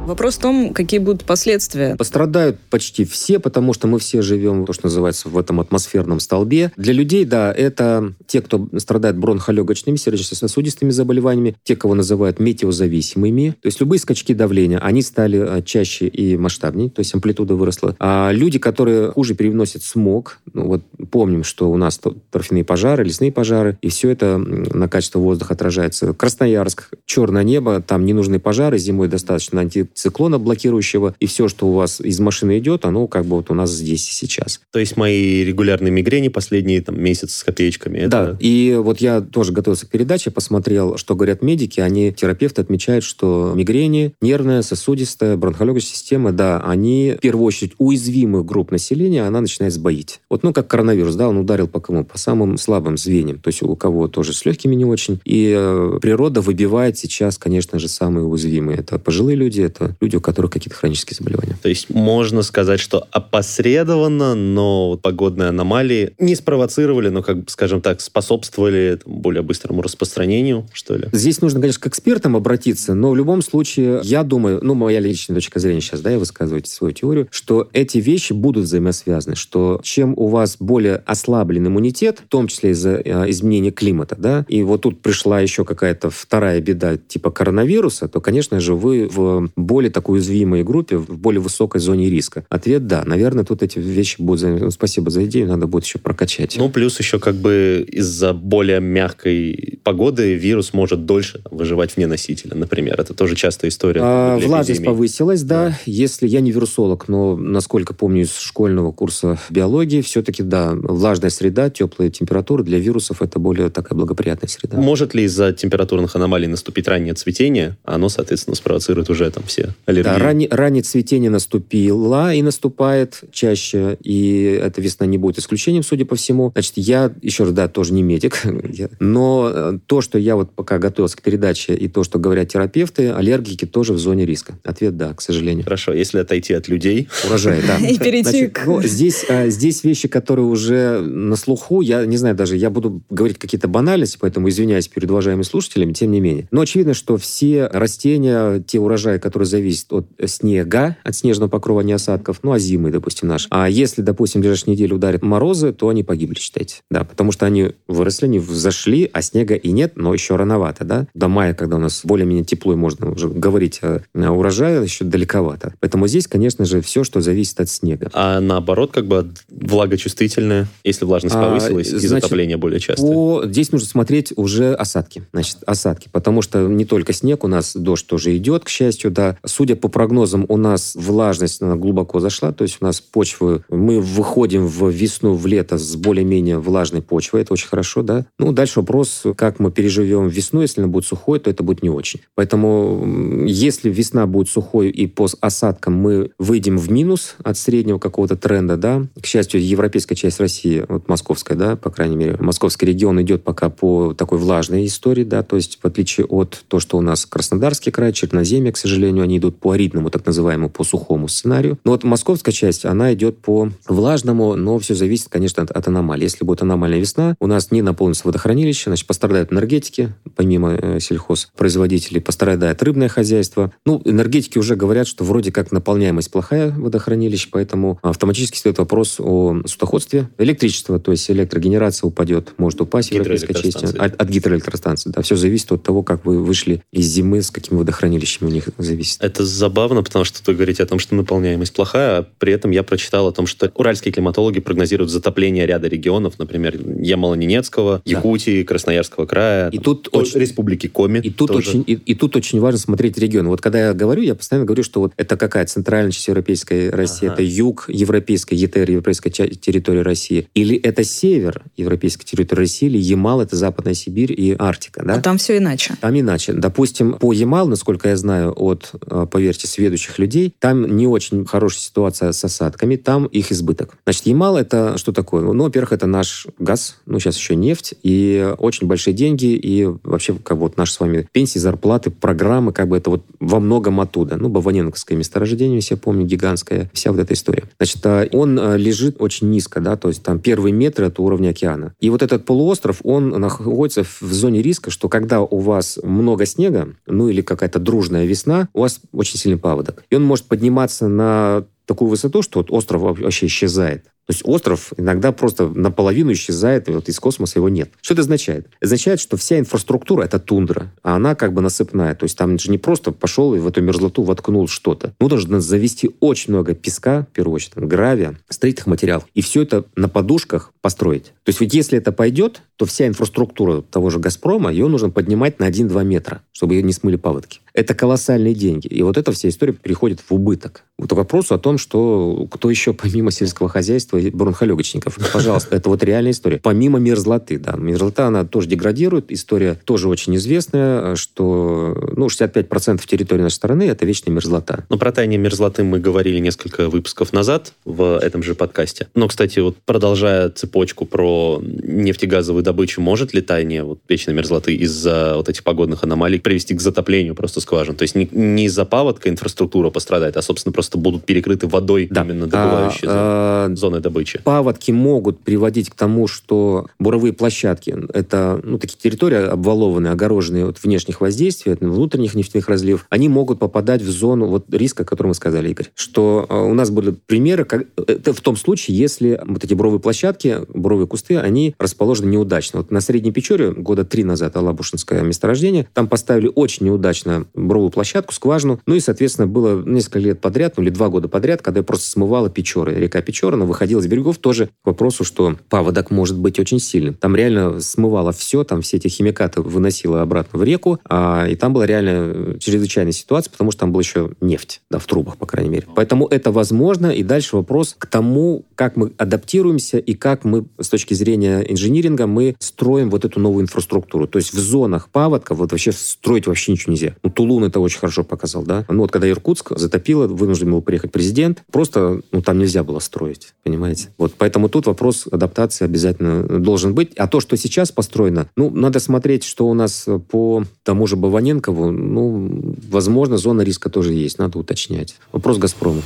Вопрос 0.08 0.38
в 0.38 0.40
том, 0.40 0.74
какие 0.74 1.02
будут 1.02 1.26
последствия. 1.26 1.98
Пострадают 1.98 2.58
почти 2.70 3.04
все, 3.04 3.40
потому 3.40 3.74
что 3.74 3.88
мы 3.88 4.00
все 4.00 4.22
живем, 4.22 4.66
то, 4.66 4.72
что 4.72 4.86
называется, 4.86 5.28
в 5.28 5.38
этом 5.38 5.60
атмосферном 5.60 6.22
столбе. 6.22 6.72
Для 6.78 6.94
людей, 6.94 7.26
да, 7.26 7.52
это 7.52 8.14
те, 8.26 8.42
кто 8.42 8.70
страдает 8.78 9.18
бронхолегочными, 9.18 9.98
сердечно-сосудистыми 9.98 10.92
заболеваниями, 10.92 11.58
те, 11.64 11.76
кого 11.76 11.94
называют 11.94 12.40
метеозависимыми. 12.40 13.58
То 13.62 13.66
есть 13.66 13.82
любые 13.82 14.00
скачки 14.00 14.34
давления, 14.34 14.80
они 14.80 15.02
стали 15.02 15.40
а, 15.40 15.62
чаще 15.62 16.08
и 16.08 16.38
масштабнее, 16.38 16.90
то 16.90 17.02
есть 17.02 17.14
амплитуда 17.14 17.56
выросла. 17.56 17.98
А 18.00 18.32
люди, 18.32 18.60
которые 18.60 19.12
хуже 19.12 19.36
переносят 19.36 19.84
смог, 19.84 20.40
ну 20.54 20.68
вот 20.68 20.84
помним, 21.12 21.44
что 21.44 21.70
у 21.70 21.76
нас 21.76 21.98
то- 21.98 22.16
торфяные 22.32 22.64
пожары, 22.64 23.04
лесные 23.04 23.34
пожары, 23.34 23.78
и 23.82 23.90
все 23.90 24.12
это 24.12 24.38
на 24.38 24.88
качество 24.88 25.20
воздуха 25.20 25.54
отражается. 25.54 26.14
Красноярск, 26.14 26.92
черное 27.06 27.44
небо, 27.44 27.82
там 27.82 28.06
не 28.06 28.14
нужны 28.14 28.40
пожары, 28.40 28.78
зимой 28.78 29.10
достаточно 29.10 29.60
антициклона 29.98 30.38
блокирующего, 30.38 31.16
и 31.20 31.26
все, 31.26 31.48
что 31.48 31.68
у 31.68 31.74
вас 31.74 32.00
из 32.00 32.20
машины 32.20 32.60
идет, 32.60 32.86
оно 32.86 33.08
как 33.08 33.26
бы 33.26 33.38
вот 33.38 33.50
у 33.50 33.56
нас 33.56 33.72
здесь 33.72 34.08
и 34.10 34.14
сейчас. 34.14 34.62
То 34.72 34.78
есть 34.78 34.96
мои 34.96 35.44
регулярные 35.44 35.92
мигрени 35.92 36.28
последние 36.28 36.82
там, 36.82 37.02
месяц 37.02 37.34
с 37.34 37.44
копеечками. 37.44 37.98
это- 38.00 38.10
Да, 38.10 38.38
и 38.40 38.78
вот 38.80 39.02
я 39.02 39.22
тоже 39.22 39.52
готовился 39.54 39.88
к 39.88 39.90
передаче, 39.90 40.30
посмотрел, 40.30 40.98
что 40.98 41.16
говорят 41.16 41.42
медики. 41.42 41.80
Они, 41.80 42.14
терапевты, 42.14 42.62
отмечают, 42.62 43.04
что 43.04 43.54
мигрени, 43.56 44.14
нервная, 44.22 44.62
сосудистая, 44.62 45.36
бронхолегочная 45.36 45.96
система, 45.96 46.32
да, 46.32 46.62
они 46.62 47.16
в 47.18 47.22
первую 47.22 47.46
очередь 47.46 47.74
уязвимых 47.80 48.46
групп 48.46 48.70
населения, 48.72 49.24
она 49.24 49.42
начинает 49.42 49.74
сбоить. 49.74 50.20
Вот, 50.30 50.44
ну, 50.44 50.54
как 50.54 50.68
коронавирус, 50.68 51.16
да, 51.16 51.28
он 51.28 51.38
ударил 51.38 51.68
по 51.68 51.80
кому? 51.80 52.04
По 52.06 52.18
самым 52.20 52.58
слабым 52.58 52.98
звеньям. 52.98 53.40
То 53.40 53.48
есть 53.48 53.64
у 53.64 53.76
кого 53.76 54.08
тоже 54.08 54.34
с 54.34 54.46
легкими 54.46 54.76
не 54.76 54.86
очень. 54.86 55.20
И 55.26 55.54
э, 55.58 56.00
природа 56.02 56.42
выбивает 56.42 56.98
сейчас, 57.00 57.38
конечно 57.40 57.80
же, 57.80 57.88
самые 57.88 58.26
уязвимые. 58.26 58.78
Это 58.80 59.00
пожилые 59.00 59.36
люди, 59.36 59.62
это 59.62 59.87
это 59.88 59.98
люди, 60.02 60.16
у 60.16 60.22
которых 60.22 60.52
какие-то 60.52 60.76
хронические 60.76 61.16
заболевания. 61.18 61.58
То 61.62 61.70
есть 61.70 61.90
можно 61.90 62.42
сказать, 62.42 62.80
что 62.80 63.08
опосредованно, 63.12 64.36
но 64.36 64.98
погодные 65.02 65.50
аномалии 65.50 66.14
не 66.20 66.36
спровоцировали, 66.36 67.10
но, 67.10 67.22
как, 67.22 67.50
скажем 67.50 67.82
так, 67.82 68.02
способствовали 68.02 69.00
более 69.06 69.42
быстрому 69.42 69.82
распространению, 69.82 70.68
что 70.74 70.96
ли? 70.96 71.08
Здесь 71.12 71.42
нужно, 71.42 71.60
конечно, 71.60 71.82
к 71.82 71.88
экспертам 71.88 72.36
обратиться, 72.36 72.94
но 72.94 73.12
в 73.12 73.16
любом 73.16 73.42
случае, 73.42 74.02
я 74.04 74.24
думаю, 74.24 74.60
ну, 74.62 74.74
моя 74.74 75.00
личная 75.00 75.36
точка 75.36 75.60
зрения 75.60 75.82
сейчас, 75.82 76.02
да, 76.02 76.12
я 76.12 76.20
высказываю 76.20 76.64
свою 76.66 76.94
теорию, 76.94 77.28
что 77.32 77.70
эти 77.74 77.98
вещи 77.98 78.34
будут 78.34 78.66
взаимосвязаны, 78.66 79.36
что 79.36 79.80
чем 79.84 80.14
у 80.18 80.28
вас 80.28 80.58
более 80.60 81.04
ослаблен 81.06 81.68
иммунитет, 81.68 82.22
в 82.26 82.28
том 82.28 82.48
числе 82.48 82.72
из-за 82.72 83.02
э, 83.04 83.30
изменения 83.30 83.72
климата, 83.72 84.16
да, 84.18 84.46
и 84.48 84.64
вот 84.64 84.82
тут 84.82 85.02
пришла 85.02 85.40
еще 85.40 85.64
какая-то 85.66 86.10
вторая 86.10 86.60
беда 86.62 86.98
типа 86.98 87.32
коронавируса, 87.32 88.08
то, 88.08 88.22
конечно 88.22 88.60
же, 88.60 88.76
вы 88.76 89.08
в 89.08 89.50
более 89.56 89.77
такой 89.86 90.18
уязвимой 90.18 90.64
группе, 90.64 90.98
в 90.98 91.18
более 91.18 91.42
высокой 91.42 91.80
зоне 91.80 92.10
риска. 92.10 92.46
Ответ– 92.50 92.88
да. 92.88 93.04
Наверное, 93.06 93.44
тут 93.44 93.64
эти 93.64 93.80
вещи 93.80 94.16
будут... 94.20 94.44
Ну, 94.44 94.72
спасибо 94.72 95.10
за 95.10 95.26
идею, 95.26 95.48
надо 95.48 95.68
будет 95.68 95.86
еще 95.86 96.00
прокачать. 96.00 96.56
Ну, 96.58 96.70
плюс 96.70 97.00
еще 97.00 97.20
как 97.20 97.36
бы 97.36 97.86
из-за 97.88 98.34
более 98.34 98.80
мягкой 98.80 99.80
погоды 99.84 100.36
вирус 100.36 100.74
может 100.74 101.06
дольше 101.06 101.42
выживать 101.52 101.96
вне 101.96 102.08
носителя, 102.08 102.56
например. 102.56 103.00
Это 103.00 103.14
тоже 103.14 103.36
частая 103.36 103.70
история. 103.70 104.02
А, 104.04 104.38
влажность 104.38 104.84
повысилась, 104.84 105.44
да. 105.44 105.70
да. 105.70 105.80
Если 105.86 106.28
я 106.28 106.42
не 106.42 106.52
вирусолог, 106.52 107.08
но, 107.08 107.36
насколько 107.36 107.94
помню 107.94 108.24
из 108.24 108.38
школьного 108.38 108.92
курса 108.92 109.40
биологии, 109.50 110.02
все-таки, 110.02 110.44
да, 110.44 110.74
влажная 110.74 111.30
среда, 111.30 111.70
теплые 111.70 112.12
температуры 112.12 112.64
для 112.64 112.80
вирусов– 112.80 113.22
это 113.22 113.40
более 113.40 113.70
такая 113.70 113.98
благоприятная 113.98 114.50
среда. 114.50 114.78
Может 114.78 115.14
ли 115.14 115.24
из-за 115.24 115.54
температурных 115.54 116.16
аномалий 116.16 116.48
наступить 116.48 116.88
раннее 116.88 117.14
цветение? 117.14 117.78
Оно, 117.84 118.10
соответственно, 118.10 118.56
спровоцирует 118.56 119.10
уже 119.10 119.30
там 119.32 119.44
все 119.46 119.67
аллергии. 119.86 120.10
Да, 120.10 120.20
раннее, 120.20 120.50
раннее 120.50 120.84
цветение 120.84 121.30
наступило 121.30 122.34
и 122.34 122.42
наступает 122.42 123.24
чаще, 123.32 123.98
и 124.04 124.60
эта 124.62 124.82
весна 124.82 125.06
не 125.06 125.18
будет 125.18 125.40
исключением, 125.40 125.84
судя 125.84 126.06
по 126.06 126.16
всему. 126.16 126.52
Значит, 126.54 126.74
я, 126.76 127.12
еще 127.22 127.44
раз, 127.44 127.54
да, 127.54 127.68
тоже 127.68 127.94
не 127.94 128.04
медик, 128.04 128.42
но 129.00 129.52
э, 129.54 129.80
то, 129.86 130.02
что 130.02 130.18
я 130.18 130.36
вот 130.36 130.52
пока 130.52 130.78
готовился 130.78 131.18
к 131.18 131.22
передаче, 131.22 131.76
и 131.76 131.88
то, 131.88 132.04
что 132.04 132.20
говорят 132.20 132.50
терапевты, 132.50 133.10
аллергики 133.10 133.66
тоже 133.66 133.94
в 133.94 134.00
зоне 134.00 134.26
риска. 134.26 134.58
Ответ– 134.64 134.98
да, 134.98 135.14
к 135.14 135.22
сожалению. 135.22 135.64
Хорошо, 135.64 135.94
если 135.94 136.20
отойти 136.20 136.54
от 136.54 136.68
людей... 136.68 137.08
Урожай, 137.26 137.62
да. 137.66 137.78
И 137.88 137.98
перейти 137.98 138.48
к... 138.48 138.66
Ну, 138.66 138.82
здесь, 138.82 139.26
а, 139.30 139.48
здесь 139.50 139.84
вещи, 139.84 140.08
которые 140.08 140.46
уже 140.46 141.00
на 141.00 141.36
слуху, 141.36 141.82
я 141.82 142.06
не 142.06 142.18
знаю 142.18 142.36
даже, 142.36 142.58
я 142.58 142.70
буду 142.70 143.02
говорить 143.10 143.38
какие-то 143.38 143.68
банальности, 143.68 144.18
поэтому 144.20 144.50
извиняюсь 144.50 144.88
перед 144.88 145.10
уважаемыми 145.10 145.44
слушателями, 145.44 145.94
тем 145.94 146.12
не 146.12 146.20
менее. 146.20 146.48
Но 146.52 146.62
очевидно, 146.62 146.94
что 146.94 147.18
все 147.18 147.68
растения, 147.68 148.64
те 148.66 148.80
урожаи, 148.80 149.18
которые 149.18 149.48
зависят 149.58 149.92
от 149.92 150.08
снега, 150.26 150.98
от 151.04 151.16
снежного 151.16 151.50
покрова, 151.50 151.82
не 151.82 151.94
осадков, 151.94 152.40
ну, 152.44 152.52
а 152.52 152.60
зимы, 152.60 152.92
допустим, 152.92 153.28
наш. 153.28 153.48
А 153.50 153.70
если, 153.70 154.02
допустим, 154.02 154.42
в 154.42 154.44
ближайшие 154.44 154.74
недели 154.74 154.94
ударят 154.94 155.24
морозы, 155.24 155.74
то 155.74 155.90
они 155.90 156.04
погибли, 156.04 156.40
считайте. 156.40 156.78
Да, 156.90 157.04
потому 157.04 157.32
что 157.32 157.46
они 157.46 157.72
выросли, 157.88 158.26
они 158.26 158.40
взошли, 158.40 159.10
а 159.12 159.22
снега 159.22 159.56
и 159.56 159.72
нет, 159.72 159.94
но 159.96 160.14
еще 160.14 160.36
рановато, 160.36 160.84
да. 160.86 161.08
До 161.14 161.28
мая, 161.28 161.54
когда 161.54 161.78
у 161.78 161.80
нас 161.80 162.02
более-менее 162.04 162.46
тепло, 162.46 162.74
и 162.74 162.76
можно 162.76 163.12
уже 163.12 163.28
говорить 163.28 163.80
о, 163.82 164.04
о 164.14 164.32
урожае, 164.32 164.84
еще 164.84 165.06
далековато. 165.06 165.74
Поэтому 165.80 166.08
здесь, 166.08 166.28
конечно 166.28 166.66
же, 166.66 166.82
все, 166.82 167.04
что 167.04 167.22
зависит 167.22 167.60
от 167.60 167.70
снега. 167.70 168.10
А 168.14 168.40
наоборот, 168.40 168.92
как 168.92 169.08
бы 169.08 169.30
влагочувствительная, 169.50 170.68
если 170.84 171.06
влажность 171.06 171.36
а, 171.36 171.44
повысилась, 171.44 171.92
а, 171.94 171.96
и 171.98 172.08
затопление 172.08 172.58
более 172.58 172.80
часто? 172.80 173.02
По... 173.02 173.44
Здесь 173.46 173.72
нужно 173.72 173.88
смотреть 173.88 174.34
уже 174.36 174.74
осадки. 174.74 175.24
Значит, 175.34 175.58
осадки. 175.66 176.10
Потому 176.12 176.42
что 176.42 176.68
не 176.68 176.86
только 176.86 177.14
снег, 177.14 177.44
у 177.44 177.48
нас 177.48 177.76
дождь 177.76 178.08
тоже 178.08 178.36
идет, 178.38 178.66
к 178.66 178.70
счастью, 178.70 179.12
да. 179.12 179.37
Судя 179.46 179.76
по 179.76 179.88
прогнозам, 179.88 180.46
у 180.48 180.58
нас 180.58 180.96
влажность 180.96 181.62
она 181.62 181.76
глубоко 181.76 182.20
зашла, 182.20 182.52
то 182.52 182.64
есть 182.64 182.78
у 182.82 182.86
нас 182.86 183.02
почвы, 183.02 183.64
мы 183.70 184.00
выходим 184.00 184.66
в 184.68 184.90
весну, 184.90 185.34
в 185.34 185.46
лето 185.46 185.78
с 185.78 185.96
более-менее 185.96 186.60
влажной 186.60 187.02
почвой, 187.02 187.42
это 187.42 187.54
очень 187.54 187.68
хорошо, 187.68 188.02
да. 188.02 188.26
Ну, 188.40 188.52
дальше 188.52 188.80
вопрос, 188.80 189.24
как 189.36 189.60
мы 189.60 189.72
переживем 189.72 190.28
весну, 190.28 190.62
если 190.62 190.82
она 190.82 190.90
будет 190.90 191.06
сухой, 191.06 191.40
то 191.40 191.50
это 191.50 191.64
будет 191.64 191.84
не 191.84 191.90
очень. 191.90 192.22
Поэтому, 192.36 193.46
если 193.46 193.90
весна 193.90 194.26
будет 194.28 194.50
сухой 194.50 194.90
и 194.90 195.08
по 195.08 195.28
осадкам 195.42 195.96
мы 195.96 196.32
выйдем 196.38 196.78
в 196.78 196.92
минус 196.92 197.36
от 197.44 197.58
среднего 197.58 198.00
какого-то 198.00 198.36
тренда, 198.36 198.78
да, 198.78 199.06
к 199.22 199.26
счастью, 199.26 199.66
европейская 199.66 200.16
часть 200.16 200.40
России, 200.40 200.86
вот 200.88 201.08
московская, 201.10 201.56
да, 201.56 201.76
по 201.76 201.90
крайней 201.90 202.16
мере, 202.16 202.38
московский 202.40 202.86
регион 202.86 203.22
идет 203.22 203.44
пока 203.44 203.70
по 203.70 204.14
такой 204.14 204.38
влажной 204.38 204.86
истории, 204.86 205.24
да, 205.24 205.44
то 205.44 205.56
есть 205.56 205.80
в 205.82 205.86
отличие 205.86 206.26
от 206.26 206.64
то, 206.68 206.80
что 206.80 206.98
у 206.98 207.02
нас 207.02 207.26
Краснодарский 207.26 207.92
край, 207.92 208.14
Черноземье, 208.14 208.72
к 208.72 208.78
сожалению, 208.78 209.24
они 209.28 209.38
идут 209.38 209.60
по 209.60 209.72
аридному, 209.72 210.10
так 210.10 210.26
называемому, 210.26 210.70
по 210.70 210.84
сухому 210.84 211.28
сценарию. 211.28 211.78
Но 211.84 211.92
вот 211.92 212.04
московская 212.04 212.52
часть, 212.52 212.86
она 212.86 213.14
идет 213.14 213.40
по 213.40 213.70
влажному, 213.88 214.56
но 214.56 214.80
все 214.80 214.96
зависит, 214.96 215.28
конечно, 215.30 215.64
от, 215.64 215.72
от 215.72 215.88
аномалии. 215.88 216.24
Если 216.24 216.44
будет 216.44 216.62
аномальная 216.62 217.00
весна, 217.00 217.36
у 217.40 217.48
нас 217.48 217.72
не 217.72 217.82
наполнится 217.82 218.24
водохранилище, 218.26 218.90
значит, 218.90 219.06
пострадают 219.06 219.52
энергетики, 219.52 220.14
помимо 220.36 220.74
э, 220.74 221.00
сельхозпроизводителей, 221.00 222.22
пострадает 222.22 222.82
рыбное 222.82 223.10
хозяйство. 223.10 223.72
Ну, 223.86 224.02
энергетики 224.06 224.58
уже 224.58 224.76
говорят, 224.76 225.08
что 225.08 225.24
вроде 225.24 225.52
как 225.52 225.72
наполняемость 225.72 226.32
плохая 226.32 226.72
водохранилищ, 226.72 227.50
поэтому 227.52 228.00
автоматически 228.02 228.58
стоит 228.58 228.78
вопрос 228.78 229.18
о 229.20 229.62
судоходстве. 229.66 230.30
Электричество, 230.38 231.00
то 231.00 231.12
есть 231.12 231.30
электрогенерация 231.30 232.08
упадет, 232.08 232.54
может 232.58 232.80
упасть 232.82 233.10
в 233.10 233.12
европейской 233.14 233.54
части. 233.54 233.98
От, 233.98 234.20
от 234.22 234.30
гидроэлектростанции, 234.30 235.12
да. 235.14 235.22
Все 235.22 235.36
зависит 235.36 235.72
от 235.72 235.84
того, 235.84 236.04
как 236.04 236.26
вы 236.26 236.42
вышли 236.42 236.84
из 236.92 237.06
зимы, 237.08 237.42
с 237.42 237.52
какими 237.52 237.78
водохранилищами 237.78 238.50
у 238.50 238.52
них 238.52 238.70
зависит. 238.78 239.17
Это 239.20 239.46
забавно, 239.46 240.04
потому 240.04 240.26
что 240.26 240.40
вы 240.46 240.54
говорите 240.54 240.84
о 240.84 240.86
том, 240.86 241.00
что 241.00 241.16
наполняемость 241.16 241.74
плохая, 241.74 242.20
а 242.20 242.28
при 242.40 242.54
этом 242.54 242.72
я 242.72 242.84
прочитал 242.84 243.28
о 243.28 243.32
том, 243.32 243.48
что 243.48 243.72
уральские 243.76 244.12
климатологи 244.12 244.60
прогнозируют 244.60 245.12
затопление 245.12 245.66
ряда 245.66 245.88
регионов, 245.88 246.40
например, 246.40 246.76
Ямало-Ненецкого, 246.76 248.02
да. 248.06 248.12
Якутии, 248.12 248.64
Красноярского 248.64 249.26
края, 249.26 249.70
и 249.70 249.80
тут 249.80 250.10
очень, 250.12 250.40
Республики 250.40 250.88
Коми. 250.88 251.20
И 251.20 251.30
тут, 251.30 251.50
тоже. 251.50 251.70
очень, 251.70 251.84
и, 251.88 251.94
и 251.94 252.16
тут 252.16 252.36
очень 252.36 252.60
важно 252.60 252.80
смотреть 252.80 253.18
регион. 253.18 253.48
Вот 253.48 253.62
когда 253.62 253.88
я 253.88 253.94
говорю, 253.94 254.22
я 254.22 254.36
постоянно 254.36 254.66
говорю, 254.66 254.84
что 254.84 255.00
вот 255.00 255.14
это 255.18 255.38
какая 255.38 255.66
центральная 255.66 256.12
часть 256.12 256.28
европейской 256.28 256.90
России, 256.90 257.28
ага. 257.28 257.34
это 257.34 257.44
юг 257.44 257.86
европейской, 257.90 258.56
ЕТР, 258.56 258.92
европейской 258.92 259.30
территории 259.30 260.02
России, 260.02 260.48
или 260.54 260.78
это 260.78 261.04
север 261.04 261.64
европейской 261.76 262.26
территории 262.26 262.62
России, 262.62 262.88
или 262.88 262.98
Ямал, 262.98 263.42
это 263.42 263.56
Западная 263.56 263.94
Сибирь 263.94 264.34
и 264.38 264.56
Арктика. 264.58 265.04
Да? 265.04 265.16
А 265.16 265.22
там 265.22 265.38
все 265.38 265.58
иначе. 265.58 265.96
Там 266.00 266.20
иначе. 266.20 266.54
Допустим, 266.54 267.14
по 267.14 267.34
Ямал, 267.34 267.68
насколько 267.68 268.10
я 268.10 268.16
знаю 268.16 268.54
от, 268.56 268.92
поверьте, 269.32 269.68
сведущих 269.68 270.20
людей, 270.20 270.54
там 270.60 270.96
не 270.96 271.08
очень 271.08 271.46
хорошая 271.46 271.82
ситуация 271.82 272.32
с 272.32 272.44
осадками, 272.44 272.96
там 272.96 273.26
их 273.26 273.52
избыток. 273.52 273.98
Значит, 274.06 274.26
Ямал 274.26 274.58
это 274.58 274.98
что 274.98 275.12
такое? 275.12 275.42
Ну, 275.42 275.64
во-первых, 275.64 275.94
это 275.94 276.08
наш 276.08 276.48
газ, 276.60 276.98
ну, 277.06 277.20
сейчас 277.20 277.38
еще 277.38 277.56
нефть, 277.56 277.94
и 278.04 278.54
очень 278.58 278.88
большие 278.88 279.14
деньги, 279.14 279.48
и 279.48 279.86
вообще, 280.04 280.34
как 280.34 280.58
бы 280.58 280.64
вот 280.64 280.78
наши 280.78 280.94
с 280.94 281.00
вами 281.00 281.28
пенсии, 281.32 281.60
зарплаты, 281.60 282.10
программы, 282.10 282.74
как 282.74 282.88
бы 282.88 282.98
это 282.98 283.10
вот 283.10 283.24
во 283.40 283.60
многом 283.60 284.00
оттуда. 284.00 284.38
Ну, 284.38 284.50
Баваненковское 284.50 285.18
месторождение, 285.18 285.82
я 285.90 285.98
помню, 285.98 286.26
гигантское, 286.26 286.90
вся 286.94 287.12
вот 287.12 287.20
эта 287.20 287.34
история. 287.34 287.64
Значит, 287.78 288.06
а, 288.06 288.28
он 288.32 288.60
э, 288.60 288.78
лежит 288.78 289.18
очень 289.20 289.50
низко, 289.50 289.80
да, 289.80 289.96
то 289.96 290.08
есть 290.08 290.24
там 290.24 290.40
первый 290.40 290.72
метр 290.72 291.04
от 291.04 291.20
уровня 291.20 291.50
океана. 291.50 291.94
И 292.00 292.10
вот 292.10 292.22
этот 292.22 292.46
полуостров, 292.46 293.00
он 293.04 293.30
находится 293.30 294.04
в 294.04 294.34
зоне 294.34 294.62
риска, 294.62 294.92
что 294.92 295.10
когда 295.10 295.42
у 295.42 295.60
вас 295.60 296.00
много 296.04 296.46
снега, 296.46 296.90
ну 297.06 297.30
или 297.30 297.42
какая-то 297.42 297.80
дружная 297.80 298.26
весна, 298.26 298.70
у 298.74 298.82
вас 298.82 298.97
очень 299.12 299.38
сильный 299.38 299.60
паводок. 299.60 300.04
И 300.10 300.16
он 300.16 300.24
может 300.24 300.46
подниматься 300.46 301.08
на 301.08 301.66
такую 301.86 302.10
высоту, 302.10 302.42
что 302.42 302.60
вот 302.60 302.72
остров 302.72 303.02
вообще 303.02 303.48
исчезает. 303.48 304.04
То 304.28 304.34
есть 304.34 304.42
остров 304.44 304.92
иногда 304.98 305.32
просто 305.32 305.70
наполовину 305.70 306.34
исчезает, 306.34 306.90
и 306.90 306.92
вот 306.92 307.08
из 307.08 307.18
космоса 307.18 307.60
его 307.60 307.70
нет. 307.70 307.92
Что 308.02 308.14
это 308.14 308.22
означает? 308.22 308.68
Это 308.68 308.88
означает, 308.88 309.22
что 309.22 309.38
вся 309.38 309.58
инфраструктура— 309.58 310.24
это 310.26 310.38
тундра, 310.38 310.94
а 311.02 311.16
она 311.16 311.34
как 311.34 311.54
бы 311.54 311.62
насыпная. 311.62 312.14
То 312.14 312.26
есть 312.26 312.38
там 312.38 312.60
же 312.60 312.70
не 312.70 312.78
просто 312.78 313.14
пошел 313.14 313.56
и 313.56 313.60
в 313.60 313.68
эту 313.68 313.82
мерзлоту 313.82 314.24
воткнул 314.24 314.68
что-то. 314.68 315.14
Ну, 315.22 315.30
нужно 315.30 315.62
завести 315.62 316.12
очень 316.20 316.52
много 316.52 316.76
песка, 316.76 317.26
в 317.32 317.34
первую 317.34 317.56
очередь, 317.56 317.76
гравия, 317.78 318.38
строительных 318.50 318.88
материалов, 318.88 319.26
и 319.34 319.42
все 319.42 319.62
это 319.62 319.86
на 319.96 320.10
подушках 320.10 320.74
построить. 320.88 321.34
То 321.44 321.50
есть 321.50 321.60
ведь 321.60 321.74
если 321.74 321.98
это 321.98 322.14
пойдет, 322.14 322.62
то 322.78 322.86
вся 322.86 323.08
инфраструктура 323.08 323.82
того 323.82 324.10
же 324.10 324.20
«Газпрома», 324.20 324.72
ее 324.72 324.88
нужно 324.88 325.10
поднимать 325.10 325.60
на 325.60 325.70
1-2 325.70 326.06
метра, 326.06 326.44
чтобы 326.54 326.76
ее 326.76 326.82
не 326.82 326.94
смыли 326.94 327.18
паводки. 327.18 327.60
Это 327.74 327.94
колоссальные 327.94 328.54
деньги. 328.54 328.88
И 328.88 329.04
вот 329.04 329.18
эта 329.18 329.34
вся 329.34 329.50
история 329.50 329.74
переходит 329.74 330.22
в 330.22 330.34
убыток. 330.34 330.84
Вот 330.98 331.12
вопрос 331.12 331.52
о 331.52 331.60
том, 331.60 331.78
что 331.78 332.48
кто 332.50 332.70
еще 332.70 332.94
помимо 332.94 333.32
сельского 333.32 333.68
хозяйства 333.70 334.20
бронхолегочников. 334.32 335.20
Пожалуйста, 335.34 335.76
это 335.76 335.90
вот 335.90 336.02
реальная 336.04 336.32
история. 336.32 336.60
Помимо 336.64 337.00
мерзлоты, 337.00 337.60
да. 337.60 337.74
Мерзлота, 337.74 338.28
она 338.28 338.46
тоже 338.46 338.70
деградирует. 338.70 339.32
История 339.32 339.76
тоже 339.84 340.08
очень 340.08 340.36
известная, 340.38 341.16
что 341.16 341.96
ну, 342.16 342.28
65% 342.28 343.06
территории 343.06 343.42
нашей 343.42 343.56
страны– 343.56 343.84
это 343.90 344.06
вечная 344.06 344.34
мерзлота. 344.34 344.86
Но 344.90 344.98
про 344.98 345.12
таяние 345.12 345.38
мерзлоты 345.38 345.84
мы 345.84 346.00
говорили 346.00 346.40
несколько 346.40 346.90
выпусков 346.90 347.34
назад 347.34 347.74
в 347.86 348.18
этом 348.20 348.42
же 348.42 348.56
подкасте. 348.56 349.08
Но, 349.14 349.28
кстати, 349.28 349.60
вот 349.60 349.78
продолжая 349.86 350.50
цепочку 350.50 350.77
цепочку 350.78 351.06
про 351.06 351.60
нефтегазовую 351.62 352.64
добычу. 352.64 353.02
Может 353.02 353.34
ли 353.34 353.42
таяние 353.42 353.84
вот, 353.84 354.00
вечной 354.08 354.36
мерзлоты 354.36 354.76
из-за 354.76 355.34
вот 355.36 355.50
этих 355.50 355.64
погодных 355.64 356.04
аномалий 356.04 356.40
привести 356.40 356.76
к 356.76 356.82
затоплению 356.82 357.34
просто 357.34 357.62
скважин? 357.62 357.96
То 357.96 358.04
есть 358.04 358.14
не, 358.14 358.30
не 358.32 358.66
из-за 358.66 358.86
паводка 358.86 359.30
инфраструктура 359.30 359.90
пострадает, 359.90 360.38
а, 360.38 360.42
собственно, 360.44 360.74
просто 360.74 361.00
будут 361.00 361.26
перекрыты 361.26 361.68
водой 361.68 362.08
да. 362.12 362.22
именно 362.22 362.46
добывающие 362.46 363.10
а, 363.12 363.66
зоны, 363.70 363.76
зоны 363.76 364.00
добычи. 364.02 364.40
Паводки 364.44 364.92
могут 364.92 365.40
приводить 365.40 365.90
к 365.90 365.96
тому, 365.96 366.28
что 366.28 366.86
буровые 367.00 367.34
площадки— 367.34 367.96
это 368.14 368.60
ну, 368.64 368.78
такие 368.78 368.98
территории 368.98 369.48
обвалованные, 369.48 370.14
огороженные 370.14 370.68
от 370.68 370.84
внешних 370.84 371.22
воздействий, 371.22 371.74
от 371.74 371.82
внутренних 371.82 372.36
нефтяных 372.36 372.70
разливов. 372.70 373.08
Они 373.10 373.30
могут 373.30 373.58
попадать 373.58 374.04
в 374.04 374.12
зону 374.12 374.46
вот 374.46 374.66
риска, 374.72 375.04
о 375.04 375.06
котором 375.08 375.30
вы 375.30 375.36
сказали, 375.36 375.70
Игорь. 375.70 375.88
Что 375.96 376.46
а, 376.50 376.62
у 376.62 376.76
нас 376.76 376.92
будут 376.92 377.24
примеры, 377.24 377.66
как, 377.66 377.88
это 378.08 378.34
в 378.34 378.42
том 378.42 378.56
случае, 378.56 378.96
если 378.98 379.42
вот 379.44 379.64
эти 379.64 379.74
буровые 379.74 380.00
площадки, 380.00 380.67
буровые 380.74 381.08
кусты, 381.08 381.38
они 381.38 381.76
расположены 381.80 382.30
неудачно. 382.30 382.80
Вот 382.80 382.92
на 382.92 383.02
Средней 383.02 383.32
Печоре 383.32 383.72
года 383.72 384.06
три 384.06 384.24
назад 384.24 384.56
Алабушинское 384.56 385.22
месторождение, 385.22 385.88
там 385.94 386.08
поставили 386.08 386.52
очень 386.54 386.88
неудачно 386.88 387.46
буровую 387.54 387.90
площадку, 387.90 388.34
скважину, 388.34 388.80
ну 388.86 388.96
и, 388.96 389.00
соответственно, 389.00 389.48
было 389.48 389.82
несколько 389.84 390.20
лет 390.20 390.42
подряд, 390.42 390.76
ну 390.78 390.84
или 390.84 390.90
два 390.90 391.10
года 391.10 391.28
подряд, 391.28 391.62
когда 391.62 391.84
просто 391.84 392.10
смывала 392.10 392.50
Печоры. 392.50 392.96
Река 392.96 393.22
Печора, 393.22 393.56
она 393.56 393.66
выходила 393.66 394.02
с 394.02 394.08
берегов 394.08 394.38
тоже 394.38 394.68
к 394.84 394.88
вопросу, 394.88 395.24
что 395.24 395.56
паводок 395.70 396.12
может 396.12 396.38
быть 396.38 396.60
очень 396.60 396.80
сильным. 396.80 397.14
Там 397.14 397.36
реально 397.36 397.80
смывало 397.80 398.32
все, 398.32 398.64
там 398.64 398.82
все 398.82 398.98
эти 398.98 399.08
химикаты 399.08 399.62
выносило 399.62 400.22
обратно 400.22 400.60
в 400.60 400.64
реку, 400.64 401.00
а, 401.10 401.46
и 401.48 401.56
там 401.56 401.74
была 401.74 401.86
реально 401.86 402.60
чрезвычайная 402.60 403.12
ситуация, 403.12 403.52
потому 403.52 403.72
что 403.72 403.82
там 403.82 403.92
была 403.92 404.02
еще 404.02 404.32
нефть, 404.42 404.82
да, 404.90 405.00
в 405.00 405.06
трубах, 405.06 405.38
по 405.38 405.46
крайней 405.46 405.70
мере. 405.70 405.88
Поэтому 405.96 406.28
это 406.28 406.52
возможно, 406.52 407.08
и 407.08 407.24
дальше 407.24 407.56
вопрос 407.56 407.96
к 407.98 408.06
тому, 408.08 408.66
как 408.76 408.96
мы 408.96 409.12
адаптируемся 409.18 409.98
и 409.98 410.14
как 410.14 410.44
мы 410.48 410.66
с 410.80 410.90
точки 410.90 411.14
зрения 411.14 411.62
инжиниринга 411.62 412.28
мы 412.28 412.56
строим 412.60 413.10
вот 413.10 413.26
эту 413.26 413.40
новую 413.40 413.64
инфраструктуру. 413.64 414.28
То 414.28 414.38
есть 414.38 414.54
в 414.54 414.60
зонах 414.60 415.10
паводка 415.10 415.54
вот 415.54 415.72
вообще 415.72 415.92
строить 415.92 416.48
вообще 416.48 416.72
ничего 416.72 416.94
нельзя. 416.94 417.16
Ну, 417.24 417.30
Тулун 417.30 417.64
это 417.64 417.80
очень 417.80 418.00
хорошо 418.00 418.24
показал, 418.24 418.64
да. 418.64 418.86
Ну, 418.90 419.02
вот 419.02 419.12
когда 419.12 419.30
Иркутск 419.30 419.78
затопило, 419.78 420.28
вынужден 420.28 420.72
был 420.72 420.82
приехать 420.82 421.12
президент, 421.12 421.64
просто, 421.72 422.22
ну, 422.32 422.42
там 422.42 422.58
нельзя 422.60 422.84
было 422.84 423.00
строить, 423.00 423.54
понимаете? 423.64 424.10
Вот, 424.18 424.34
поэтому 424.38 424.70
тут 424.70 424.88
вопрос 424.88 425.28
адаптации 425.30 425.86
обязательно 425.86 426.44
должен 426.44 426.94
быть. 426.94 427.14
А 427.18 427.28
то, 427.28 427.40
что 427.40 427.58
сейчас 427.58 427.92
построено, 427.92 428.50
ну, 428.56 428.70
надо 428.70 429.00
смотреть, 429.00 429.44
что 429.44 429.68
у 429.68 429.74
нас 429.74 430.08
по 430.30 430.64
тому 430.84 431.08
же 431.08 431.16
Баваненкову, 431.16 431.92
ну, 431.92 432.76
возможно, 432.90 433.38
зона 433.38 433.62
риска 433.62 433.90
тоже 433.90 434.14
есть, 434.14 434.40
надо 434.40 434.60
уточнять. 434.60 435.16
Вопрос 435.32 435.58
Газпрома. 435.58 436.02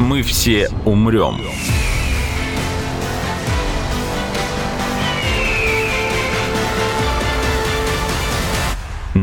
Мы 0.00 0.22
все 0.22 0.70
умрем. 0.84 1.36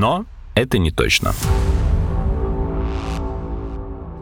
Но 0.01 0.25
это 0.55 0.79
не 0.79 0.89
точно. 0.89 1.31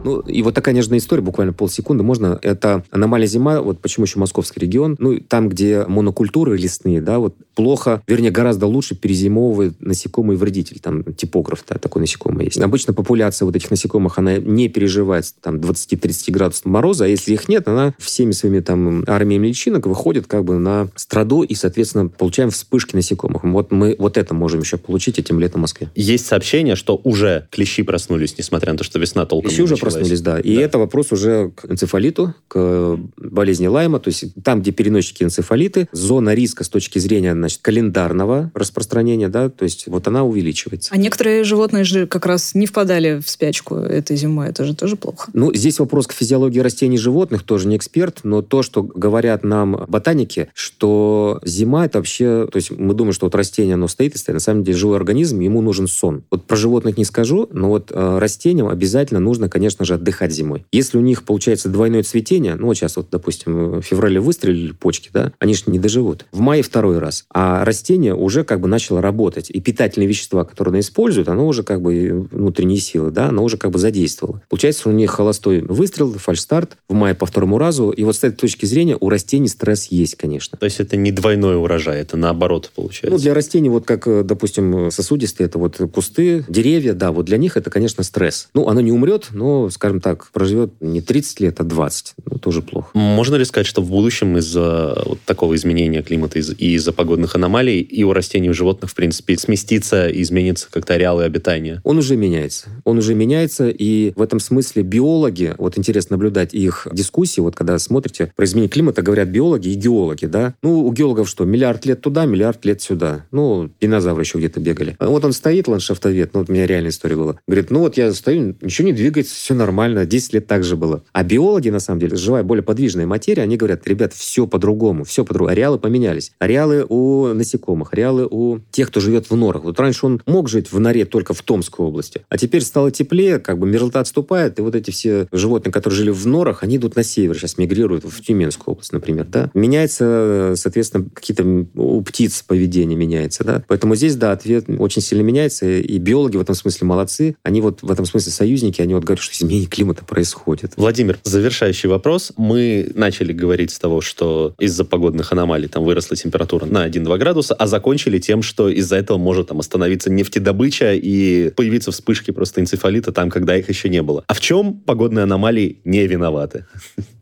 Ну, 0.04 0.20
и 0.20 0.42
вот 0.42 0.54
такая 0.54 0.74
нежная 0.74 0.98
история, 0.98 1.22
буквально 1.22 1.52
полсекунды. 1.52 2.02
Можно, 2.02 2.38
это 2.42 2.84
аномалия 2.90 3.26
зима, 3.26 3.60
вот 3.60 3.80
почему 3.80 4.06
еще 4.06 4.18
московский 4.18 4.60
регион, 4.60 4.96
ну, 4.98 5.18
там, 5.20 5.48
где 5.48 5.84
монокультуры 5.86 6.56
лесные, 6.56 7.00
да, 7.00 7.18
вот 7.18 7.34
плохо, 7.54 8.02
вернее, 8.06 8.30
гораздо 8.30 8.66
лучше 8.66 8.94
перезимовывает 8.94 9.74
насекомый 9.80 10.36
вредитель, 10.36 10.78
там, 10.80 11.04
типограф, 11.14 11.64
да, 11.68 11.76
такой 11.76 12.00
насекомый 12.00 12.46
есть. 12.46 12.60
Обычно 12.60 12.94
популяция 12.94 13.46
вот 13.46 13.56
этих 13.56 13.70
насекомых, 13.70 14.18
она 14.18 14.38
не 14.38 14.68
переживает 14.68 15.26
там 15.40 15.56
20-30 15.56 16.30
градусов 16.32 16.64
мороза, 16.64 17.04
а 17.04 17.08
если 17.08 17.34
их 17.34 17.48
нет, 17.48 17.68
она 17.68 17.94
всеми 17.98 18.32
своими 18.32 18.60
там 18.60 19.04
армиями 19.06 19.48
личинок 19.48 19.86
выходит 19.86 20.26
как 20.26 20.44
бы 20.44 20.58
на 20.58 20.88
страду, 20.94 21.42
и, 21.42 21.54
соответственно, 21.54 22.08
получаем 22.08 22.50
вспышки 22.50 22.94
насекомых. 22.94 23.44
Вот 23.44 23.70
мы 23.70 23.96
вот 23.98 24.16
это 24.16 24.34
можем 24.34 24.60
еще 24.60 24.76
получить 24.78 25.18
этим 25.18 25.40
летом 25.40 25.60
в 25.60 25.62
Москве. 25.62 25.90
Есть 25.94 26.26
сообщение, 26.26 26.76
что 26.76 27.00
уже 27.04 27.46
клещи 27.50 27.82
проснулись, 27.82 28.36
несмотря 28.38 28.72
на 28.72 28.78
то, 28.78 28.84
что 28.84 28.98
весна 28.98 29.26
толком 29.26 29.48
клещи 29.48 29.60
не 29.60 29.64
уже 29.64 29.76
проснулись, 29.92 30.20
да. 30.20 30.38
И 30.40 30.56
да. 30.56 30.62
это 30.62 30.78
вопрос 30.78 31.12
уже 31.12 31.50
к 31.54 31.70
энцефалиту, 31.70 32.34
к 32.48 32.98
болезни 33.16 33.66
Лайма. 33.66 34.00
То 34.00 34.08
есть 34.08 34.26
там, 34.42 34.60
где 34.60 34.72
переносчики 34.72 35.22
энцефалиты, 35.22 35.88
зона 35.92 36.34
риска 36.34 36.64
с 36.64 36.68
точки 36.68 36.98
зрения 36.98 37.32
значит, 37.32 37.60
календарного 37.62 38.50
распространения, 38.54 39.28
да, 39.28 39.48
то 39.48 39.64
есть 39.64 39.86
вот 39.86 40.06
она 40.08 40.24
увеличивается. 40.24 40.92
А 40.92 40.96
некоторые 40.96 41.44
животные 41.44 41.84
же 41.84 42.06
как 42.06 42.26
раз 42.26 42.54
не 42.54 42.66
впадали 42.66 43.20
в 43.20 43.28
спячку 43.28 43.76
этой 43.76 44.16
зимой. 44.16 44.48
Это 44.48 44.64
же 44.64 44.74
тоже 44.74 44.96
плохо. 44.96 45.30
Ну, 45.32 45.54
здесь 45.54 45.78
вопрос 45.78 46.06
к 46.06 46.12
физиологии 46.12 46.60
растений 46.60 46.96
и 46.96 46.98
животных, 46.98 47.42
тоже 47.42 47.68
не 47.68 47.76
эксперт, 47.76 48.20
но 48.24 48.42
то, 48.42 48.62
что 48.62 48.82
говорят 48.82 49.44
нам 49.44 49.84
ботаники, 49.88 50.48
что 50.54 51.40
зима 51.44 51.86
это 51.86 51.98
вообще, 51.98 52.48
то 52.50 52.56
есть 52.56 52.70
мы 52.70 52.94
думаем, 52.94 53.12
что 53.12 53.26
вот 53.26 53.34
растение, 53.34 53.74
оно 53.74 53.88
стоит 53.88 54.14
и 54.14 54.18
стоит, 54.18 54.34
на 54.34 54.40
самом 54.40 54.64
деле 54.64 54.76
живой 54.76 54.96
организм, 54.96 55.40
ему 55.40 55.60
нужен 55.60 55.86
сон. 55.86 56.24
Вот 56.30 56.44
про 56.44 56.56
животных 56.56 56.96
не 56.96 57.04
скажу, 57.04 57.48
но 57.52 57.68
вот 57.68 57.90
э, 57.90 58.18
растениям 58.18 58.68
обязательно 58.68 59.20
нужно, 59.20 59.48
конечно 59.48 59.79
же, 59.84 59.94
отдыхать 59.94 60.32
зимой. 60.32 60.64
Если 60.72 60.98
у 60.98 61.00
них 61.00 61.24
получается 61.24 61.68
двойное 61.68 62.02
цветение, 62.02 62.54
ну 62.54 62.66
вот 62.66 62.74
сейчас 62.74 62.96
вот, 62.96 63.08
допустим, 63.10 63.80
в 63.80 63.82
феврале 63.82 64.20
выстрелили 64.20 64.72
почки, 64.72 65.10
да, 65.12 65.32
они 65.38 65.54
же 65.54 65.64
не 65.66 65.78
доживут. 65.78 66.26
В 66.32 66.40
мае 66.40 66.62
второй 66.62 66.98
раз. 66.98 67.24
А 67.32 67.64
растение 67.64 68.14
уже 68.14 68.44
как 68.44 68.60
бы 68.60 68.68
начало 68.68 69.00
работать. 69.00 69.50
И 69.50 69.60
питательные 69.60 70.08
вещества, 70.08 70.44
которые 70.44 70.72
оно 70.72 70.80
использует, 70.80 71.28
оно 71.28 71.46
уже 71.46 71.62
как 71.62 71.82
бы 71.82 72.28
внутренние 72.30 72.78
силы, 72.78 73.10
да, 73.10 73.28
оно 73.28 73.42
уже 73.44 73.56
как 73.56 73.70
бы 73.70 73.78
задействовало. 73.78 74.42
Получается, 74.48 74.88
у 74.88 74.92
них 74.92 75.10
холостой 75.10 75.60
выстрел, 75.60 76.12
фальшстарт 76.12 76.76
в 76.88 76.94
мае 76.94 77.14
по 77.14 77.26
второму 77.26 77.58
разу. 77.58 77.90
И 77.90 78.04
вот 78.04 78.16
с 78.16 78.24
этой 78.24 78.36
точки 78.36 78.66
зрения 78.66 78.96
у 79.00 79.08
растений 79.08 79.48
стресс 79.48 79.86
есть, 79.86 80.16
конечно. 80.16 80.58
То 80.58 80.64
есть 80.64 80.80
это 80.80 80.96
не 80.96 81.12
двойной 81.12 81.56
урожай, 81.56 82.00
это 82.00 82.16
наоборот 82.16 82.70
получается. 82.74 83.10
Ну, 83.10 83.18
для 83.18 83.34
растений, 83.34 83.68
вот 83.68 83.86
как, 83.86 84.26
допустим, 84.26 84.90
сосудистые, 84.90 85.46
это 85.46 85.58
вот 85.58 85.80
кусты, 85.92 86.44
деревья, 86.48 86.92
да, 86.92 87.12
вот 87.12 87.26
для 87.26 87.38
них 87.38 87.56
это, 87.56 87.70
конечно, 87.70 88.02
стресс. 88.04 88.48
Ну, 88.54 88.68
оно 88.68 88.80
не 88.80 88.92
умрет, 88.92 89.28
но, 89.30 89.69
скажем 89.70 90.00
так, 90.00 90.30
проживет 90.30 90.72
не 90.80 91.00
30 91.00 91.40
лет, 91.40 91.60
а 91.60 91.64
20. 91.64 92.14
Тоже 92.40 92.62
плохо. 92.62 92.90
Можно 92.94 93.36
ли 93.36 93.44
сказать, 93.44 93.66
что 93.66 93.82
в 93.82 93.90
будущем 93.90 94.38
из-за 94.38 95.02
вот 95.04 95.20
такого 95.26 95.54
изменения 95.54 96.02
климата 96.02 96.38
и 96.38 96.74
из-за 96.74 96.92
погодных 96.92 97.34
аномалий 97.34 97.80
и 97.80 98.02
у 98.04 98.12
растений, 98.12 98.48
и 98.48 98.50
у 98.50 98.54
животных, 98.54 98.90
в 98.90 98.94
принципе, 98.94 99.36
сместится 99.36 100.10
изменится 100.10 100.68
как-то 100.70 100.94
ареалы 100.94 101.24
обитания? 101.24 101.80
Он 101.84 101.98
уже 101.98 102.16
меняется. 102.16 102.68
Он 102.84 102.98
уже 102.98 103.14
меняется, 103.14 103.68
и 103.68 104.12
в 104.16 104.22
этом 104.22 104.40
смысле 104.40 104.82
биологи, 104.82 105.54
вот 105.58 105.78
интересно 105.78 106.14
наблюдать 106.14 106.54
их 106.54 106.86
дискуссии, 106.92 107.40
вот 107.40 107.54
когда 107.54 107.78
смотрите 107.78 108.32
про 108.36 108.44
изменение 108.44 108.70
климата, 108.70 109.02
говорят 109.02 109.28
биологи 109.28 109.68
и 109.68 109.74
геологи, 109.74 110.26
да? 110.26 110.54
Ну, 110.62 110.86
у 110.86 110.92
геологов 110.92 111.28
что, 111.28 111.44
миллиард 111.44 111.84
лет 111.86 112.00
туда, 112.00 112.26
миллиард 112.26 112.64
лет 112.64 112.82
сюда. 112.82 113.26
Ну, 113.30 113.70
динозавры 113.80 114.22
еще 114.22 114.38
где-то 114.38 114.60
бегали. 114.60 114.96
А 114.98 115.08
вот 115.08 115.24
он 115.24 115.32
стоит, 115.32 115.68
ландшафтовед, 115.68 116.34
ну, 116.34 116.40
вот 116.40 116.50
у 116.50 116.52
меня 116.52 116.66
реальная 116.66 116.90
история 116.90 117.16
была. 117.16 117.36
Говорит, 117.46 117.70
ну, 117.70 117.80
вот 117.80 117.96
я 117.96 118.12
стою, 118.12 118.56
ничего 118.60 118.86
не 118.86 118.92
двигается, 118.92 119.34
все 119.34 119.54
нормально, 119.54 120.06
10 120.06 120.34
лет 120.34 120.46
так 120.46 120.64
же 120.64 120.76
было. 120.76 121.02
А 121.12 121.22
биологи, 121.22 121.68
на 121.68 121.80
самом 121.80 122.00
деле, 122.00 122.16
живая, 122.30 122.44
более 122.44 122.62
подвижная 122.62 123.06
материя, 123.06 123.42
они 123.42 123.56
говорят, 123.56 123.86
ребят, 123.88 124.12
все 124.12 124.46
по-другому, 124.46 125.02
все 125.04 125.24
по-другому. 125.24 125.50
Ареалы 125.50 125.78
поменялись. 125.78 126.30
Ареалы 126.38 126.86
у 126.88 127.26
насекомых, 127.34 127.92
ареалы 127.92 128.28
у 128.30 128.60
тех, 128.70 128.88
кто 128.88 129.00
живет 129.00 129.28
в 129.30 129.36
норах. 129.36 129.64
Вот 129.64 129.80
раньше 129.80 130.06
он 130.06 130.22
мог 130.26 130.48
жить 130.48 130.70
в 130.70 130.78
норе 130.78 131.04
только 131.04 131.34
в 131.34 131.42
Томской 131.42 131.84
области. 131.84 132.22
А 132.28 132.38
теперь 132.38 132.62
стало 132.62 132.92
теплее, 132.92 133.40
как 133.40 133.58
бы 133.58 133.66
мерзлота 133.66 134.00
отступает, 134.00 134.60
и 134.60 134.62
вот 134.62 134.76
эти 134.76 134.92
все 134.92 135.26
животные, 135.32 135.72
которые 135.72 135.96
жили 135.96 136.10
в 136.10 136.24
норах, 136.26 136.62
они 136.62 136.76
идут 136.76 136.94
на 136.94 137.02
север, 137.02 137.36
сейчас 137.36 137.58
мигрируют 137.58 138.04
в 138.04 138.22
Тюменскую 138.22 138.74
область, 138.74 138.92
например, 138.92 139.26
да. 139.26 139.50
Меняется, 139.54 140.54
соответственно, 140.56 141.06
какие-то 141.12 141.66
у 141.74 142.00
птиц 142.02 142.44
поведение 142.46 142.96
меняется, 142.96 143.42
да. 143.42 143.64
Поэтому 143.66 143.96
здесь, 143.96 144.14
да, 144.14 144.30
ответ 144.30 144.66
очень 144.68 145.02
сильно 145.02 145.22
меняется, 145.22 145.66
и 145.66 145.98
биологи 145.98 146.36
в 146.36 146.40
этом 146.40 146.54
смысле 146.54 146.86
молодцы. 146.86 147.34
Они 147.42 147.60
вот 147.60 147.82
в 147.82 147.90
этом 147.90 148.06
смысле 148.06 148.30
союзники, 148.30 148.80
они 148.80 148.94
вот 148.94 149.02
говорят, 149.02 149.22
что 149.22 149.34
изменение 149.34 149.68
климата 149.68 150.04
происходит. 150.04 150.74
Владимир, 150.76 151.18
завершающий 151.24 151.88
вопрос. 151.88 152.19
Мы 152.36 152.90
начали 152.94 153.32
говорить 153.32 153.70
с 153.70 153.78
того, 153.78 154.00
что 154.00 154.54
из-за 154.58 154.84
погодных 154.84 155.32
аномалий 155.32 155.68
там 155.68 155.84
выросла 155.84 156.16
температура 156.16 156.66
на 156.66 156.88
1-2 156.88 157.18
градуса, 157.18 157.54
а 157.54 157.66
закончили 157.66 158.18
тем, 158.18 158.42
что 158.42 158.68
из-за 158.68 158.96
этого 158.96 159.18
может 159.18 159.48
там 159.48 159.60
остановиться 159.60 160.10
нефтедобыча 160.10 160.94
и 160.94 161.50
появиться 161.50 161.92
вспышки 161.92 162.30
просто 162.30 162.60
энцефалита 162.60 163.12
там, 163.12 163.30
когда 163.30 163.56
их 163.56 163.68
еще 163.68 163.88
не 163.88 164.02
было. 164.02 164.24
А 164.26 164.34
в 164.34 164.40
чем 164.40 164.74
погодные 164.74 165.24
аномалии 165.24 165.80
не 165.84 166.06
виноваты? 166.06 166.66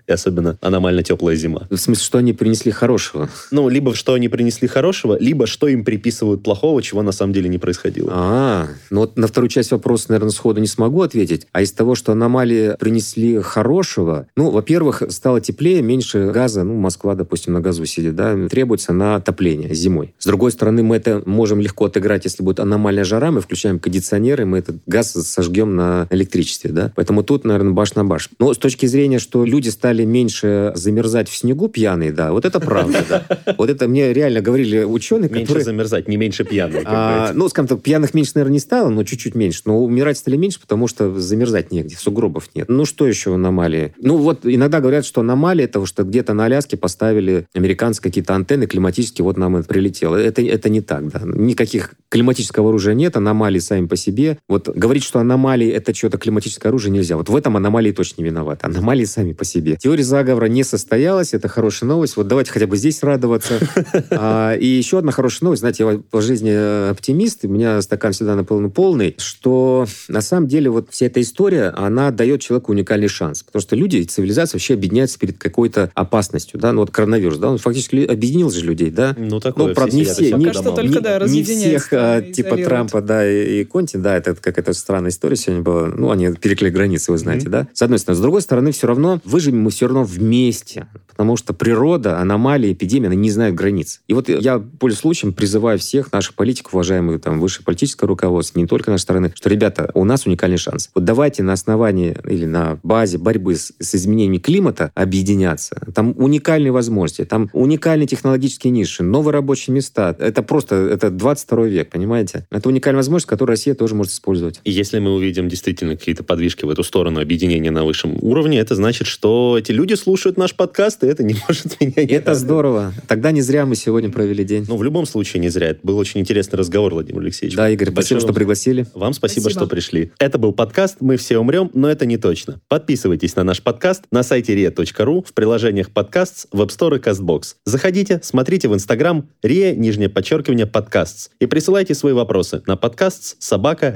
И 0.09 0.13
особенно 0.13 0.59
аномально 0.61 1.03
теплая 1.03 1.37
зима. 1.37 1.67
В 1.71 1.77
смысле, 1.77 2.05
что 2.05 2.19
они 2.19 2.33
принесли 2.33 2.73
хорошего? 2.73 3.29
Ну, 3.51 3.69
либо 3.69 3.95
что 3.95 4.15
они 4.15 4.29
принесли 4.29 4.67
хорошего, 4.67 5.19
либо 5.21 5.47
что 5.47 5.69
им 5.69 5.85
приписывают 5.85 6.43
плохого, 6.43 6.83
чего 6.83 7.03
на 7.03 7.13
самом 7.13 7.33
деле 7.33 7.49
не 7.49 7.59
происходило. 7.59 8.11
А, 8.13 8.69
ну 8.91 9.01
вот 9.01 9.17
на 9.17 9.27
вторую 9.27 9.51
часть 9.51 9.71
вопроса, 9.71 10.07
наверное, 10.09 10.31
сходу 10.31 10.61
не 10.61 10.67
смогу 10.67 11.03
ответить. 11.03 11.47
А 11.53 11.63
из 11.63 11.73
того, 11.73 11.95
что 11.95 12.13
аномалии 12.13 12.77
принесли 12.79 13.41
хорошего, 13.41 14.27
ну, 14.37 14.51
во-первых, 14.51 15.03
стало 15.11 15.41
теплее, 15.41 15.83
меньше 15.83 16.31
газа, 16.33 16.65
ну, 16.65 16.75
Москва, 16.75 17.15
допустим, 17.15 17.53
на 17.53 17.61
газу 17.61 17.85
сидит, 17.85 18.17
да, 18.17 18.49
требуется 18.49 18.93
на 18.93 19.17
отопление 19.17 19.75
зимой. 19.75 20.15
С 20.19 20.27
другой 20.27 20.53
стороны, 20.53 20.83
мы 20.83 20.97
это 20.97 21.23
можем 21.27 21.61
легко 21.61 21.85
отыграть, 21.87 22.25
если 22.25 22.43
будет 22.43 22.61
аномальная 22.61 23.05
жара, 23.05 23.31
мы 23.31 23.41
включаем 23.41 23.79
кондиционеры, 23.79 24.47
мы 24.47 24.59
этот 24.59 24.77
газ 24.87 25.13
сожгем 25.13 25.77
на 25.77 26.07
электричестве, 26.11 26.71
да. 26.71 26.93
Поэтому 26.97 27.23
тут, 27.23 27.45
наверное, 27.45 27.73
баш 27.73 27.95
на 27.95 28.05
баш. 28.05 28.31
Но 28.39 28.55
с 28.55 28.59
точки 28.59 28.87
зрения, 28.87 29.19
что 29.19 29.45
люди 29.45 29.69
стали 29.69 29.98
стали 29.99 30.05
меньше 30.05 30.73
замерзать 30.77 31.29
в 31.29 31.37
снегу 31.37 31.69
пьяные, 31.69 32.13
да, 32.13 32.31
вот 32.31 32.45
это 32.45 32.61
правда, 32.61 33.05
да. 33.09 33.55
Вот 33.57 33.69
это 33.69 33.89
мне 33.89 34.13
реально 34.13 34.41
говорили 34.41 34.85
ученые, 34.85 35.29
Меньше 35.29 35.47
которые... 35.47 35.65
замерзать, 35.65 36.09
не 36.09 36.17
меньше 36.17 36.45
пьяных. 36.45 36.83
А, 36.87 37.33
ну, 37.35 37.49
скажем 37.49 37.67
так, 37.69 37.83
пьяных 37.83 38.15
меньше, 38.15 38.33
наверное, 38.37 38.53
не 38.55 38.61
стало, 38.61 38.91
но 38.91 39.03
чуть-чуть 39.03 39.35
меньше. 39.35 39.63
Но 39.65 39.83
умирать 39.83 40.19
стали 40.19 40.37
меньше, 40.37 40.61
потому 40.61 40.87
что 40.87 41.19
замерзать 41.19 41.73
негде, 41.73 41.97
сугробов 41.97 42.51
нет. 42.55 42.69
Ну, 42.69 42.85
что 42.85 43.07
еще 43.07 43.35
аномалии? 43.35 43.93
Ну, 44.01 44.19
вот 44.19 44.41
иногда 44.45 44.81
говорят, 44.81 45.05
что 45.05 45.23
аномалия 45.23 45.65
этого, 45.65 45.87
что 45.87 46.05
где-то 46.05 46.33
на 46.33 46.45
Аляске 46.45 46.77
поставили 46.77 47.47
американцы 47.55 48.01
какие-то 48.01 48.35
антенны 48.35 48.67
климатические, 48.67 49.25
вот 49.25 49.37
нам 49.37 49.57
это 49.57 49.69
прилетело. 49.69 50.15
Это, 50.15 50.43
это 50.43 50.69
не 50.69 50.81
так, 50.81 51.09
да. 51.09 51.23
Никаких 51.25 51.95
климатического 52.09 52.69
оружия 52.69 52.95
нет, 52.95 53.17
аномалии 53.17 53.59
сами 53.59 53.87
по 53.87 53.97
себе. 53.97 54.39
Вот 54.49 54.69
говорить, 54.69 55.03
что 55.03 55.19
аномалии 55.19 55.69
это 55.69 55.93
что-то 55.95 56.19
климатическое 56.19 56.71
оружие 56.71 56.93
нельзя. 56.93 57.17
Вот 57.17 57.29
в 57.29 57.35
этом 57.35 57.57
аномалии 57.57 57.91
точно 57.91 58.23
не 58.23 58.29
виноваты. 58.29 58.65
Аномалии 58.65 59.05
сами 59.05 59.33
по 59.33 59.45
себе. 59.45 59.77
Теория 59.89 60.05
заговора 60.05 60.49
не 60.49 60.65
состоялась, 60.65 61.33
это 61.33 61.49
хорошая 61.49 61.89
новость. 61.89 62.19
Вот 62.19 62.29
давайте 62.29 62.53
хотя 62.53 62.67
бы 62.67 62.77
здесь 62.77 63.03
радоваться. 63.03 63.55
А, 64.11 64.55
и 64.55 64.67
еще 64.67 64.99
одна 64.99 65.13
хорошая 65.13 65.47
новость. 65.47 65.61
Знаете, 65.61 65.85
я 65.85 66.01
по 66.11 66.21
жизни 66.21 66.51
э, 66.53 66.91
оптимист, 66.91 67.45
у 67.45 67.49
меня 67.49 67.81
стакан 67.83 68.13
всегда 68.13 68.35
наполовину 68.35 68.71
полный, 68.71 69.15
что 69.19 69.87
на 70.09 70.21
самом 70.21 70.49
деле 70.49 70.71
вот 70.71 70.89
вся 70.91 71.07
эта 71.07 71.21
история, 71.21 71.69
она 71.77 72.11
дает 72.11 72.41
человеку 72.41 72.73
уникальный 72.73 73.09
шанс. 73.09 73.43
Потому 73.43 73.61
что 73.61 73.77
люди, 73.77 74.03
цивилизация 74.03 74.57
вообще 74.57 74.75
объединяются 74.75 75.19
перед 75.19 75.39
какой-то 75.39 75.91
опасностью. 75.95 76.59
Да? 76.59 76.73
Ну 76.73 76.81
вот 76.81 76.91
коронавирус, 76.91 77.39
да, 77.39 77.51
он 77.51 77.59
фактически 77.59 78.05
объединил 78.05 78.51
же 78.51 78.65
людей, 78.65 78.91
да? 78.91 79.15
Ну, 79.17 79.41
такое. 79.41 79.69
Ну, 79.69 79.75
правда, 79.75 79.95
не 79.95 80.05
все, 80.05 80.33
не- 80.33 80.53
что 80.53 80.73
только, 80.73 81.01
да, 81.01 81.21
не 81.21 81.43
всех, 81.43 81.89
а, 81.93 82.21
типа. 82.21 82.57
Трампа, 82.57 83.01
да, 83.01 83.29
и, 83.29 83.61
и 83.61 83.65
Конти, 83.65 83.97
да, 83.97 84.17
это 84.17 84.35
какая-то 84.35 84.73
странная 84.73 85.11
история 85.11 85.37
сегодня 85.37 85.63
была. 85.63 85.87
Ну, 85.87 86.11
они 86.11 86.33
перекли 86.33 86.71
границы, 86.71 87.13
вы 87.13 87.19
знаете, 87.19 87.49
да? 87.49 87.69
С 87.73 87.83
одной 87.83 87.99
стороны. 87.99 88.19
С 88.19 88.23
другой 88.23 88.43
стороны, 88.43 88.73
все 88.73 88.87
равно 88.87 89.21
выживем 89.25 89.63
мы 89.63 89.71
все 89.71 89.78
равно 89.87 90.05
вместе. 90.05 90.87
Потому 91.19 91.37
что 91.37 91.53
природа, 91.53 92.21
аномалии, 92.21 92.73
эпидемии, 92.73 93.07
она 93.07 93.17
не 93.17 93.33
знают 93.33 93.57
границ. 93.57 94.03
И 94.07 94.15
вот 94.15 94.29
я, 94.29 94.61
пользуясь 94.61 95.01
случаем, 95.01 95.33
призываю 95.35 95.77
всех 95.81 96.13
наших 96.13 96.35
политиков, 96.35 96.75
уважаемые 96.75 97.19
там 97.19 97.41
высшее 97.41 97.65
политическое 97.65 98.07
руководство, 98.07 98.61
не 98.61 98.69
только 98.69 98.93
нашей 98.93 99.03
страны, 99.03 99.33
что, 99.35 99.49
ребята, 99.49 99.91
у 99.95 100.05
нас 100.05 100.27
уникальный 100.27 100.59
шанс. 100.59 100.91
Вот 100.95 101.05
давайте 101.05 101.43
на 101.43 101.55
основании 101.55 102.17
или 102.25 102.45
на 102.47 102.79
базе 102.85 103.19
борьбы 103.19 103.57
с, 103.57 103.73
с 103.81 103.95
изменениями 103.97 104.39
климата 104.39 104.93
объединяться. 104.95 105.89
Там 105.93 106.15
уникальные 106.17 106.71
возможности, 106.71 107.25
там 107.25 107.51
уникальные 107.53 108.07
технологические 108.07 108.71
ниши, 108.71 109.03
новые 109.03 109.33
рабочие 109.33 109.75
места. 109.75 110.15
Это 110.21 110.45
просто, 110.45 110.77
это 110.77 111.11
22 111.11 111.67
век, 111.67 111.91
понимаете? 111.91 112.47
Это 112.49 112.69
уникальная 112.69 112.99
возможность, 112.99 113.27
которую 113.27 113.55
Россия 113.55 113.75
тоже 113.75 113.97
может 113.97 114.13
использовать. 114.13 114.61
И 114.63 114.71
если 114.71 115.01
мы 115.01 115.13
увидим 115.17 115.49
действительно 115.49 115.97
какие-то 115.97 116.23
подвижки 116.23 116.65
в 116.65 116.71
эту 116.71 116.85
сторону 116.85 117.21
объединения 117.21 117.73
на 117.73 117.85
высшем 117.85 118.17
уровне, 118.23 118.61
это 118.61 118.77
значит, 118.77 119.09
что 119.09 119.59
эти 119.69 119.73
люди 119.75 119.95
слушают 119.95 120.39
наш 120.39 120.55
подкаст, 120.55 121.05
и 121.05 121.07
это 121.07 121.23
не 121.23 121.35
может 121.49 121.79
меня 121.81 121.93
не 121.97 122.03
это 122.05 122.29
радовать. 122.29 122.39
здорово. 122.39 122.93
Тогда 123.07 123.33
не 123.33 123.43
зря 123.43 123.67
мы 123.67 123.77
сегодня 123.77 124.11
провели 124.11 124.43
день. 124.43 124.65
Ну, 124.67 124.77
в 124.77 124.83
любом 124.83 125.05
случае, 125.05 125.41
не 125.41 125.51
зря. 125.51 125.69
Это 125.69 125.81
был 125.83 125.99
очень 125.99 126.21
интересный 126.21 126.59
разговор, 126.59 126.95
Владимир 126.95 127.21
Алексеевич. 127.21 127.55
да, 127.57 127.69
Игорь, 127.69 127.89
спасибо, 127.89 127.97
Большое 127.97 128.21
что 128.21 128.27
вам 128.29 128.35
пригласили. 128.35 128.87
Вам 128.95 129.13
спасибо, 129.13 129.43
Спасибо. 129.43 129.61
что 129.61 129.69
пришли. 129.69 130.13
Это 130.19 130.39
был 130.39 130.53
подкаст 130.53 130.97
«Мы 131.01 131.17
все 131.19 131.39
умрем, 131.39 131.71
но 131.75 131.91
это 131.91 132.07
не 132.07 132.17
точно». 132.17 132.61
Подписывайтесь 132.69 133.37
на 133.37 133.45
наш 133.45 133.63
подкаст 133.63 134.05
на 134.11 134.23
сайте 134.23 134.55
ria.ru, 134.57 135.27
в 135.27 135.35
приложениях 135.35 135.91
подкастс, 135.91 136.47
в 136.51 136.63
App 136.63 136.69
Store 136.69 136.97
и 136.97 137.01
CastBox. 137.01 137.57
Заходите, 137.67 138.21
смотрите 138.23 138.69
в 138.69 138.75
Instagram 138.75 139.29
ria, 139.43 139.75
нижнее 139.75 140.09
подчеркивание, 140.09 140.67
подкастс. 140.67 141.31
И 141.41 141.47
присылайте 141.47 141.95
свои 141.95 142.15
вопросы 142.15 142.63
на 142.67 142.77
подкастс 142.77 143.37
собака. 143.39 143.93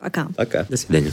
Пока. 0.00 0.28
Пока. 0.36 0.66
До 0.68 0.76
свидания. 0.76 1.12